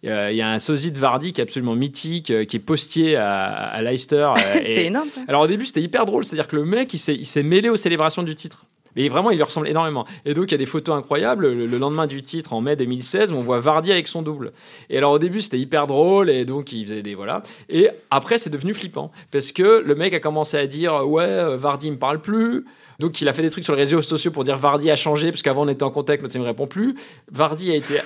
il 0.03 0.37
y 0.37 0.43
a 0.43 0.51
un 0.51 0.59
sosie 0.59 0.93
de 0.93 0.99
Vardy 0.99 1.33
qui 1.33 1.41
est 1.41 1.45
absolument 1.45 1.75
mythique, 1.75 2.31
euh, 2.31 2.45
qui 2.45 2.57
est 2.57 2.61
postier 2.61 3.17
à, 3.17 3.45
à 3.45 3.83
Leicester. 3.83 4.31
c'est 4.65 4.87
énorme 4.87 5.09
ça. 5.09 5.23
Alors 5.27 5.43
au 5.43 5.47
début 5.47 5.67
c'était 5.67 5.83
hyper 5.83 6.07
drôle, 6.07 6.25
c'est-à-dire 6.25 6.47
que 6.47 6.57
le 6.57 6.65
mec 6.65 6.93
il 6.95 6.99
s'est 6.99 7.43
mêlé 7.43 7.69
aux 7.69 7.77
célébrations 7.77 8.23
du 8.23 8.35
titre. 8.35 8.65
Mais 8.97 9.07
vraiment, 9.07 9.31
il 9.31 9.37
lui 9.37 9.45
ressemble 9.45 9.69
énormément. 9.69 10.07
Et 10.25 10.35
donc, 10.35 10.47
il 10.47 10.53
y 10.53 10.55
a 10.55 10.59
des 10.59 10.67
photos 10.67 10.97
incroyables. 10.97 11.47
Le, 11.47 11.67
le, 11.67 11.79
lendemain 11.79 12.09
du 12.09 12.21
titre, 12.21 12.53
en 12.53 12.61
mai 12.61 12.75
2016, 12.75 13.31
on 13.33 13.39
voit 13.39 13.61
Vardy 13.61 13.93
avec 13.93 14.09
son 14.09 14.23
double. 14.23 14.53
Et 14.91 14.99
alors, 14.99 15.13
au 15.13 15.19
début, 15.21 15.41
c'était 15.41 15.59
hyper 15.59 15.87
drôle. 15.87 16.31
Et 16.31 16.45
donc, 16.45 16.73
il 16.73 16.85
faisait 16.85 17.03
des. 17.03 17.15
Voilà. 17.15 17.45
Et 17.69 17.91
après, 18.11 18.39
c'est 18.39 18.51
devenu 18.51 18.75
flippant. 18.75 19.13
Parce 19.31 19.53
que 19.53 19.85
le 19.85 19.95
mec 19.95 20.15
a 20.15 20.21
commencé 20.21 20.57
à 20.57 20.67
dire 20.67 21.07
Ouais, 21.07 21.57
Vardy 21.57 21.93
me 21.93 21.97
parle 21.97 22.21
plus. 22.21 22.65
Donc 22.99 23.21
il 23.21 23.29
a 23.29 23.33
fait 23.33 23.43
des 23.43 23.51
trucs 23.51 23.63
sur 23.63 23.77
les 23.77 23.83
réseaux 23.83 24.03
sociaux 24.03 24.33
pour 24.33 24.43
dire 24.43 24.57
Vardy 24.57 24.91
a 24.91 24.97
changé, 24.97 25.31
parce 25.31 25.43
qu'avant 25.43 25.63
on 25.63 25.69
était 25.69 25.85
en 25.85 25.91
contact, 25.91 26.21
mais 26.21 26.29
il 26.29 26.39
ne 26.39 26.43
me 26.43 26.49
répond 26.49 26.67
plus. 26.67 26.97
Vardy 27.31 27.71
a 27.71 27.77
été 27.77 28.01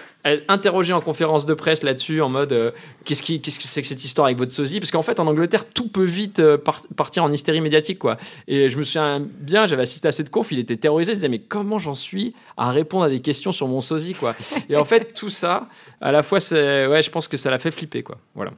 interrogé 0.49 0.93
en 0.93 1.01
conférence 1.01 1.47
de 1.47 1.55
presse 1.55 1.83
là-dessus, 1.83 2.21
en 2.21 2.29
mode 2.29 2.53
euh, 2.53 2.73
qu'est-ce 3.07 3.23
que 3.23 3.39
c'est 3.43 3.81
que 3.81 3.89
cette 3.89 4.05
histoire 4.05 4.27
avec 4.27 4.37
votre 4.37 4.53
sosie? 4.53 4.81
Parce 4.81 4.91
qu'en 4.91 5.01
fait 5.01 5.19
en 5.19 5.27
Angleterre 5.27 5.67
tout 5.67 5.89
peut 5.89 6.05
vite 6.05 6.41
euh, 6.41 6.59
par 6.59 6.83
partir 6.95 7.25
en 7.25 7.33
hystérie 7.33 7.63
médiatique, 7.63 7.99
quoi. 7.99 8.19
Et 8.49 8.69
je 8.69 8.77
me 8.77 8.85
souviens 8.85 9.27
bien, 9.41 9.65
j'avais 9.65 9.83
assisté 9.83 10.09
à 10.09 10.13
cette 10.13 10.31
conf, 10.31 10.53
il 10.53 10.59
était 10.59 10.77
terrorisé, 10.77 11.13
il 11.13 11.15
disait 11.15 11.29
mais 11.29 11.39
comment 11.39 11.79
j'en 11.79 11.95
suis 11.95 12.35
à 12.59 12.71
répondre 12.71 13.05
à 13.05 13.09
des 13.09 13.21
questions 13.21 13.51
sur 13.51 13.69
mon 13.69 13.81
sosie, 13.81 14.13
quoi? 14.13 14.37
Et 14.69 14.77
en 14.77 14.85
fait 14.85 15.15
tout 15.15 15.31
ça, 15.31 15.69
à 16.03 16.13
la 16.13 16.23
fois, 16.23 16.39
ouais, 16.39 17.01
je 17.03 17.11
pense 17.11 17.29
que 17.29 17.39
ça 17.39 17.51
l'a 17.51 17.59
fait 17.59 17.71
flipper, 17.71 18.03
quoi. 18.03 18.19
Voilà. 18.35 18.53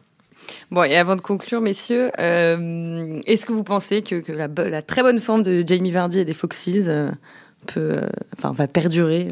Bon, 0.70 0.83
et 0.83 0.96
avant 0.96 1.16
de 1.16 1.20
conclure, 1.20 1.61
messieurs, 1.61 2.11
euh, 2.18 3.20
est-ce 3.26 3.46
que 3.46 3.52
vous 3.52 3.64
pensez 3.64 4.02
que, 4.02 4.16
que 4.16 4.33
la, 4.33 4.48
la, 4.48 4.83
très 4.83 5.02
bonne 5.02 5.20
forme 5.20 5.42
de 5.42 5.64
Jamie 5.66 5.90
Vardy 5.90 6.20
et 6.20 6.24
des 6.24 6.35
Foxes 6.35 6.68
euh, 6.88 7.11
peut, 7.66 7.80
euh, 7.80 8.07
enfin, 8.37 8.52
va 8.52 8.66
perdurer 8.66 9.28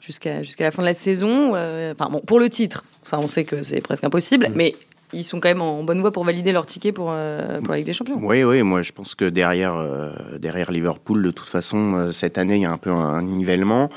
jusqu'à 0.00 0.42
jusqu'à 0.42 0.64
la 0.64 0.70
fin 0.70 0.82
de 0.82 0.88
la 0.88 0.94
saison. 0.94 1.50
Enfin 1.50 2.08
bon, 2.10 2.20
pour 2.20 2.38
le 2.38 2.48
titre, 2.48 2.84
ça 3.02 3.18
on 3.18 3.28
sait 3.28 3.44
que 3.44 3.62
c'est 3.62 3.80
presque 3.80 4.04
impossible, 4.04 4.48
mm. 4.48 4.52
mais 4.54 4.74
ils 5.14 5.24
sont 5.24 5.40
quand 5.40 5.48
même 5.48 5.62
en 5.62 5.82
bonne 5.84 6.00
voie 6.00 6.12
pour 6.12 6.24
valider 6.24 6.52
leur 6.52 6.66
ticket 6.66 6.92
pour, 6.92 7.10
euh, 7.10 7.60
pour 7.60 7.72
la 7.72 7.78
Ligue 7.78 7.86
des 7.86 7.92
Champions. 7.92 8.18
Oui, 8.22 8.42
oui, 8.44 8.62
moi 8.62 8.82
je 8.82 8.92
pense 8.92 9.14
que 9.14 9.24
derrière, 9.24 9.74
euh, 9.74 10.12
derrière 10.38 10.72
Liverpool, 10.72 11.22
de 11.22 11.30
toute 11.30 11.46
façon, 11.46 11.94
euh, 11.94 12.12
cette 12.12 12.38
année, 12.38 12.56
il 12.56 12.62
y 12.62 12.66
a 12.66 12.72
un 12.72 12.78
peu 12.78 12.90
un 12.90 13.22
nivellement. 13.22 13.88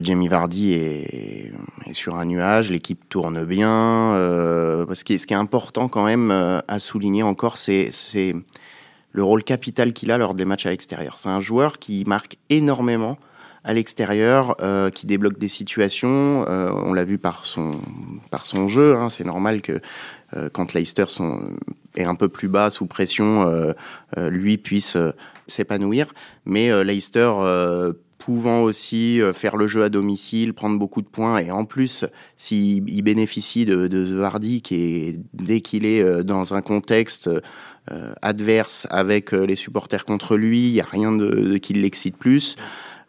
Jamie 0.00 0.28
Vardy 0.28 0.74
est, 0.74 1.52
sur 1.92 2.16
un 2.16 2.26
nuage, 2.26 2.70
l'équipe 2.70 3.08
tourne 3.08 3.44
bien. 3.44 4.12
ce, 4.14 5.04
qui 5.04 5.14
est, 5.14 5.18
ce 5.18 5.26
qui 5.26 5.32
est 5.32 5.38
important 5.38 5.88
quand 5.88 6.04
même 6.04 6.30
à 6.30 6.78
souligner 6.78 7.22
encore, 7.22 7.56
c'est 7.56 7.90
le 9.12 9.24
rôle 9.24 9.42
capital 9.42 9.94
qu'il 9.94 10.10
a 10.10 10.18
lors 10.18 10.34
des 10.34 10.44
matchs 10.44 10.66
à 10.66 10.70
l'extérieur. 10.70 11.18
C'est 11.18 11.30
un 11.30 11.40
joueur 11.40 11.78
qui 11.78 12.04
marque 12.06 12.36
énormément 12.50 13.16
à 13.64 13.72
l'extérieur, 13.72 14.54
qui 14.94 15.06
débloque 15.06 15.38
des 15.38 15.48
situations. 15.48 16.44
on 16.46 16.92
l'a 16.92 17.04
vu 17.04 17.16
par 17.16 17.46
son, 17.46 17.80
par 18.30 18.44
son 18.44 18.68
jeu. 18.68 18.96
Hein. 18.96 19.08
C'est 19.08 19.24
normal 19.24 19.62
que 19.62 19.72
euh, 19.72 19.80
quand 20.52 20.74
Leicester 20.74 21.06
est 21.96 22.04
un 22.04 22.14
peu 22.14 22.28
plus 22.28 22.48
bas 22.48 22.70
sous 22.70 22.86
pression, 22.86 23.48
euh, 23.48 23.72
euh, 24.16 24.30
lui 24.30 24.58
puisse 24.58 24.96
s'épanouir. 25.46 26.12
Mais 26.44 26.84
Leicester 26.84 27.32
pouvant 28.18 28.62
aussi 28.62 29.20
faire 29.34 29.56
le 29.56 29.66
jeu 29.66 29.82
à 29.82 29.88
domicile, 29.88 30.54
prendre 30.54 30.78
beaucoup 30.78 31.02
de 31.02 31.06
points, 31.06 31.38
et 31.38 31.50
en 31.50 31.64
plus, 31.64 32.04
s'il 32.36 33.02
bénéficie 33.02 33.64
de, 33.64 33.86
de 33.86 34.20
Hardy, 34.20 34.62
qui 34.62 35.20
dès 35.34 35.60
qu'il 35.60 35.84
est 35.84 36.24
dans 36.24 36.54
un 36.54 36.62
contexte 36.62 37.30
adverse 38.22 38.86
avec 38.90 39.32
les 39.32 39.54
supporters 39.54 40.04
contre 40.04 40.36
lui, 40.36 40.68
il 40.68 40.72
n'y 40.72 40.80
a 40.80 40.86
rien 40.90 41.12
de, 41.12 41.58
qui 41.58 41.74
l'excite 41.74 42.16
plus. 42.16 42.56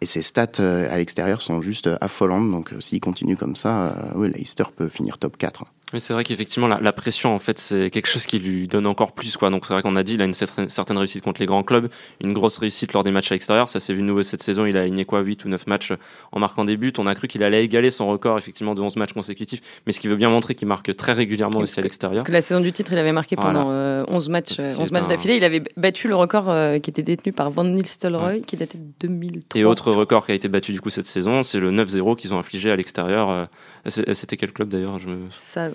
Et 0.01 0.06
ses 0.06 0.21
stats 0.21 0.60
à 0.60 0.97
l'extérieur 0.97 1.41
sont 1.41 1.62
juste 1.63 1.89
affolantes, 2.01 2.51
donc 2.51 2.73
s'il 2.82 2.99
continue 2.99 3.38
comme 3.38 3.56
ça, 3.56 3.95
oui, 4.15 4.30
Leicester 4.32 4.65
peut 4.75 4.89
finir 4.89 5.17
top 5.17 5.38
4. 5.38 5.65
Mais 5.93 6.02
c'est 6.02 6.12
vrai 6.12 6.26
qu'effectivement, 6.26 6.67
la, 6.67 6.91
pression, 6.91 7.34
en 7.34 7.39
fait, 7.39 7.60
c'est 7.60 7.89
quelque 7.89 8.08
chose 8.08 8.26
qui 8.26 8.39
lui 8.39 8.67
donne 8.67 8.86
encore 8.86 9.13
plus, 9.13 9.38
quoi. 9.38 9.50
Donc, 9.50 9.65
c'est 9.65 9.71
vrai 9.71 9.82
qu'on 9.82 9.95
a 9.95 10.04
dit, 10.04 10.15
il 10.15 10.21
a 10.21 10.26
une 10.26 10.34
certaine, 10.34 10.67
réussite 10.97 11.23
contre 11.23 11.39
les 11.39 11.45
grands 11.45 11.63
clubs, 11.63 11.89
une 12.19 12.34
grosse 12.34 12.58
réussite 12.58 12.91
lors 12.91 13.04
des 13.04 13.12
matchs 13.12 13.32
à 13.32 13.36
l'extérieur. 13.36 13.69
Ça 13.69 13.80
s'est 13.80 13.93
vu 13.93 14.02
nouveau 14.02 14.21
cette 14.21 14.43
saison. 14.43 14.65
Il 14.65 14.76
a 14.76 14.82
aligné 14.82 15.06
quoi, 15.06 15.21
8 15.21 15.45
ou 15.45 15.50
9 15.50 15.65
matchs 15.67 15.93
en 16.34 16.39
marquant 16.39 16.65
des 16.65 16.76
buts. 16.76 16.91
On 16.97 17.08
a 17.08 17.15
cru 17.15 17.30
qu'il 17.30 17.41
allait 17.41 17.63
égaler 17.63 17.89
son 17.89 18.08
record, 18.08 18.38
effectivement, 18.38 18.76
de 18.76 18.82
11 18.82 18.97
matchs 18.97 19.13
consécutifs. 19.13 19.62
Mais 19.86 19.93
ce 19.93 20.02
qui 20.02 20.10
veut 20.10 20.17
bien 20.17 20.30
montrer 20.30 20.56
qu'il 20.56 20.67
marque 20.67 20.93
très 20.93 21.13
régulièrement 21.13 21.60
aussi 21.60 21.80
à 21.80 21.84
l'extérieur. 21.84 22.17
Parce 22.17 22.28
que 22.28 22.34
la 22.34 22.41
saison 22.41 22.60
du 22.60 22.73
titre, 22.73 22.91
il 22.91 22.97
avait 22.97 23.13
marqué 23.13 23.38
pendant 23.38 23.67
11 23.67 23.69
euh, 23.69 24.32
matchs, 24.32 24.60
11 24.60 24.91
matchs 24.91 25.08
d'affilée. 25.08 25.38
Il 25.38 25.45
avait 25.45 25.63
battu 25.78 26.10
le 26.10 26.17
record 26.17 26.50
euh, 26.50 26.80
qui 26.80 26.89
était 26.89 27.02
détenu 27.02 27.32
par 27.32 27.50
Van 27.50 27.63
Nistelrooy, 27.63 28.41
qui 28.41 28.58
datait 28.58 28.78
de 28.78 29.08
2003. 29.08 29.62
Et 29.62 29.63
autre 29.63 29.93
record 29.93 30.26
qui 30.26 30.34
a 30.34 30.36
été 30.36 30.50
battu, 30.50 30.73
du 30.73 30.82
coup, 30.82 30.89
cette 30.89 31.08
saison, 31.08 31.43
c'est 31.43 31.62
le 31.62 31.71
9-0 31.71 32.17
qu'ils 32.17 32.34
ont 32.34 32.39
infligé 32.39 32.71
à 32.71 32.76
l'extérieur. 32.76 33.30
Euh, 33.30 33.45
c'était 33.86 34.36
quel 34.36 34.52
club 34.52 34.67
d'ailleurs 34.67 35.00
je... 35.00 35.08
Ça 35.30 35.69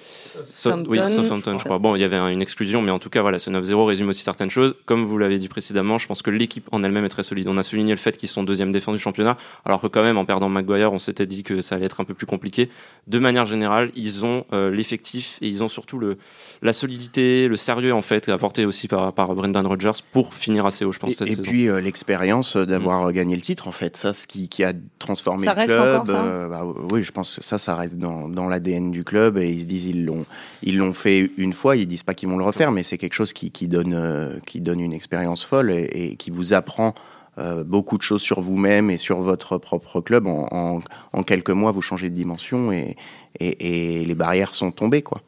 oui, 0.89 0.99
Southampton, 1.07 1.57
je 1.57 1.65
crois. 1.65 1.79
Bon, 1.79 1.97
il 1.97 2.01
y 2.01 2.05
avait 2.05 2.17
une 2.17 2.43
exclusion, 2.43 2.83
mais 2.83 2.91
en 2.91 2.99
tout 2.99 3.11
cas, 3.11 3.23
voilà, 3.23 3.39
ce 3.39 3.51
9-0 3.51 3.85
résume 3.87 4.09
aussi 4.09 4.23
certaines 4.23 4.51
choses. 4.51 4.75
Comme 4.87 5.05
vous 5.05 5.19
l'avez 5.19 5.39
dit 5.39 5.49
précédemment, 5.49 5.99
je 5.99 6.07
pense 6.07 6.23
que 6.23 6.31
l'équipe 6.31 6.69
en 6.73 6.83
elle-même 6.83 7.05
est 7.05 7.11
très 7.11 7.23
solide. 7.23 7.49
On 7.49 7.59
a 7.59 7.63
souligné 7.63 7.93
le 7.93 7.99
fait 7.99 8.17
qu'ils 8.17 8.29
sont 8.29 8.43
deuxième 8.43 8.73
défense 8.73 8.97
du 8.97 9.03
championnat, 9.03 9.37
alors 9.65 9.81
que 9.81 9.87
quand 9.87 10.03
même, 10.03 10.19
en 10.19 10.25
perdant 10.25 10.49
Maguire, 10.49 10.93
on 10.93 10.99
s'était 10.99 11.27
dit 11.27 11.43
que 11.43 11.61
ça 11.61 11.77
allait 11.77 11.87
être 11.87 12.01
un 12.01 12.05
peu 12.05 12.15
plus 12.15 12.27
compliqué. 12.27 12.71
De 13.07 13.19
manière 13.19 13.47
générale, 13.47 13.91
ils 13.95 14.25
ont 14.25 14.45
euh, 14.53 14.71
l'effectif 14.71 15.39
et 15.41 15.49
ils 15.49 15.63
ont 15.63 15.69
surtout 15.69 15.99
le, 15.99 16.19
la 16.63 16.73
solidité, 16.73 17.49
le 17.49 17.57
sérieux, 17.57 17.95
en 17.95 18.03
fait, 18.03 18.29
apporté 18.29 18.65
aussi 18.65 18.89
par, 18.89 19.13
par 19.13 19.35
Brendan 19.35 19.67
Rodgers 19.67 19.93
pour 20.13 20.35
finir 20.35 20.67
assez 20.67 20.85
haut, 20.85 20.93
je 20.93 20.99
pense. 20.99 21.21
Et, 21.21 21.33
et 21.33 21.37
puis, 21.37 21.69
euh, 21.69 21.81
l'expérience 21.81 22.57
d'avoir 22.57 23.09
mm. 23.09 23.13
gagné 23.13 23.37
le 23.37 23.43
titre, 23.43 23.69
en 23.69 23.73
fait, 23.73 23.97
ça, 23.97 24.13
ce 24.13 24.27
qui, 24.27 24.49
qui 24.49 24.65
a 24.65 24.73
transformé 24.99 25.45
ça 25.45 25.55
le 25.55 25.61
reste 25.61 25.75
club. 25.75 25.95
Encore, 25.95 26.07
ça 26.07 26.25
euh, 26.25 26.49
bah, 26.49 26.65
oui, 26.93 27.03
je 27.03 27.13
pense 27.13 27.37
que 27.37 27.45
ça, 27.45 27.59
ça 27.59 27.77
reste 27.77 27.99
dans, 27.99 28.29
dans 28.29 28.49
l'ADN 28.49 28.91
du 28.91 29.05
club 29.05 29.39
et 29.39 29.51
ils 29.51 29.63
se 29.63 29.67
disent, 29.67 29.92
ils 29.93 30.05
l'ont, 30.05 30.25
ils 30.63 30.77
l'ont 30.77 30.95
fait 30.95 31.31
une 31.37 31.53
fois, 31.53 31.77
ils 31.77 31.87
disent 31.87 32.03
pas 32.03 32.15
qu'ils 32.15 32.29
vont 32.29 32.39
le 32.39 32.45
refaire, 32.45 32.73
mais 32.73 32.83
c'est 32.83 32.99
quelque 32.99 33.15
chose 33.15 33.33
qui, 33.33 33.51
donne, 33.69 33.95
euh, 33.95 34.39
qui 34.47 34.61
donne 34.61 34.81
une 34.81 34.93
expérience 34.93 35.45
folle 35.45 35.71
et, 35.71 36.17
qui 36.19 36.31
vous 36.31 36.55
apprend 36.55 36.95
euh, 37.39 37.65
beaucoup 37.65 37.97
de 37.97 38.03
choses 38.03 38.23
sur 38.23 38.41
vous-même 38.41 38.91
et 38.91 38.99
sur 38.99 39.21
votre 39.21 39.59
propre 39.59 40.01
club. 40.01 40.27
En, 40.27 40.81
quelques 41.27 41.51
mois, 41.51 41.71
vous 41.71 41.81
changez 41.81 42.11
de 42.11 42.15
dimension 42.15 42.73
et, 42.73 42.97
et, 43.41 44.05
les 44.05 44.15
barrières 44.15 44.55
sont 44.55 44.71
tombées. 44.71 45.03
Quoi. 45.03 45.23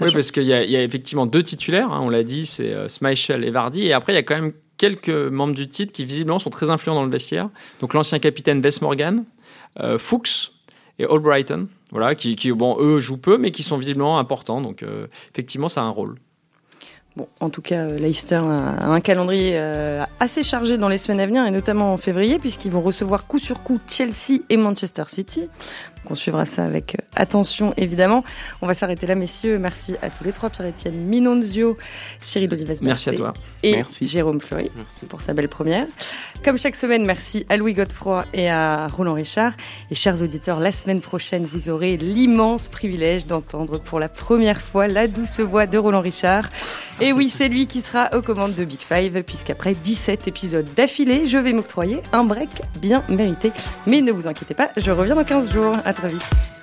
oui, 0.00 0.12
parce 0.12 0.30
qu'il 0.30 0.44
y, 0.44 0.52
a 0.52 0.82
effectivement 0.82 1.26
deux 1.26 1.42
titulaires, 1.42 1.90
hein, 1.92 2.00
on 2.02 2.10
l'a 2.10 2.22
dit, 2.22 2.46
c'est 2.46 2.72
euh, 2.72 2.88
et 2.88 3.50
Vardy, 3.50 3.86
et 3.86 3.92
après 3.92 4.12
il 4.12 4.16
y 4.16 4.18
a 4.18 4.22
quand 4.22 4.36
même 4.36 4.52
quelques 4.76 5.08
membres 5.08 5.54
du 5.54 5.68
titre 5.68 5.92
qui 5.92 6.04
visiblement 6.04 6.38
sont 6.38 6.50
très 6.50 6.70
influents 6.70 6.94
dans 6.94 7.04
le 7.04 7.10
vestiaire. 7.10 7.50
Donc 7.80 7.94
l'ancien 7.94 8.18
capitaine 8.18 8.60
Wes 8.60 8.80
Morgan, 8.80 9.24
Fuchs 9.98 10.52
et 11.00 11.04
Albrighton 11.04 11.68
voilà, 11.90 12.14
qui, 12.14 12.52
bon, 12.52 12.76
eux 12.80 13.00
jouent 13.00 13.16
peu, 13.16 13.36
mais 13.36 13.50
qui 13.50 13.62
sont 13.62 13.76
visiblement 13.76 14.18
importants. 14.18 14.60
Donc, 14.60 14.82
euh, 14.82 15.06
effectivement, 15.32 15.68
ça 15.68 15.80
a 15.80 15.84
un 15.84 15.90
rôle. 15.90 16.16
Bon, 17.16 17.26
en 17.40 17.50
tout 17.50 17.62
cas, 17.62 17.86
Leicester 17.86 18.36
a 18.36 18.88
un 18.88 19.00
calendrier 19.00 19.54
euh, 19.54 20.04
assez 20.20 20.44
chargé 20.44 20.78
dans 20.78 20.88
les 20.88 20.98
semaines 20.98 21.18
à 21.18 21.26
venir, 21.26 21.44
et 21.44 21.50
notamment 21.50 21.92
en 21.92 21.96
février, 21.96 22.38
puisqu'ils 22.38 22.70
vont 22.70 22.82
recevoir 22.82 23.26
coup 23.26 23.40
sur 23.40 23.64
coup 23.64 23.80
Chelsea 23.88 24.38
et 24.48 24.56
Manchester 24.56 25.02
City. 25.08 25.48
On 26.08 26.14
suivra 26.14 26.46
ça 26.46 26.64
avec 26.64 26.94
euh, 26.94 27.02
attention, 27.14 27.74
évidemment. 27.76 28.24
On 28.62 28.66
va 28.66 28.74
s'arrêter 28.74 29.06
là, 29.06 29.14
messieurs. 29.14 29.58
Merci 29.58 29.96
à 30.02 30.10
tous 30.10 30.24
les 30.24 30.32
trois, 30.32 30.50
Pierre-Etienne 30.50 30.94
Minonzio, 30.94 31.76
Cyril 32.22 32.52
Olives 32.52 32.82
Merci 32.82 33.10
à 33.10 33.12
toi. 33.12 33.34
Et 33.62 33.72
merci. 33.72 34.06
Jérôme 34.06 34.40
Fleury 34.40 34.70
merci. 34.74 35.06
pour 35.06 35.20
sa 35.20 35.34
belle 35.34 35.48
première. 35.48 35.86
Comme 36.44 36.58
chaque 36.58 36.76
semaine, 36.76 37.04
merci 37.04 37.44
à 37.48 37.56
Louis 37.56 37.74
Godefroy 37.74 38.24
et 38.32 38.50
à 38.50 38.88
Roland 38.88 39.14
Richard. 39.14 39.52
Et 39.90 39.94
chers 39.94 40.22
auditeurs, 40.22 40.58
la 40.58 40.72
semaine 40.72 41.00
prochaine, 41.00 41.44
vous 41.44 41.68
aurez 41.68 41.96
l'immense 41.96 42.68
privilège 42.68 43.26
d'entendre 43.26 43.78
pour 43.78 43.98
la 43.98 44.08
première 44.08 44.60
fois 44.60 44.88
la 44.88 45.06
douce 45.06 45.40
voix 45.40 45.66
de 45.66 45.78
Roland 45.78 46.00
Richard. 46.00 46.48
Et 47.00 47.12
oui, 47.12 47.28
c'est 47.28 47.48
lui 47.48 47.66
qui 47.66 47.80
sera 47.80 48.10
aux 48.14 48.22
commandes 48.22 48.54
de 48.54 48.64
Big 48.64 48.80
Five, 48.80 49.22
puisqu'après 49.22 49.74
17 49.74 50.28
épisodes 50.28 50.66
d'affilée, 50.76 51.26
je 51.26 51.38
vais 51.38 51.52
m'octroyer 51.52 52.02
un 52.12 52.24
break 52.24 52.50
bien 52.78 53.02
mérité. 53.08 53.52
Mais 53.86 54.00
ne 54.00 54.12
vous 54.12 54.26
inquiétez 54.26 54.54
pas, 54.54 54.70
je 54.76 54.90
reviens 54.90 55.14
dans 55.14 55.24
15 55.24 55.52
jours. 55.52 55.72
À 55.90 55.92
très 55.92 56.06
vite. 56.06 56.59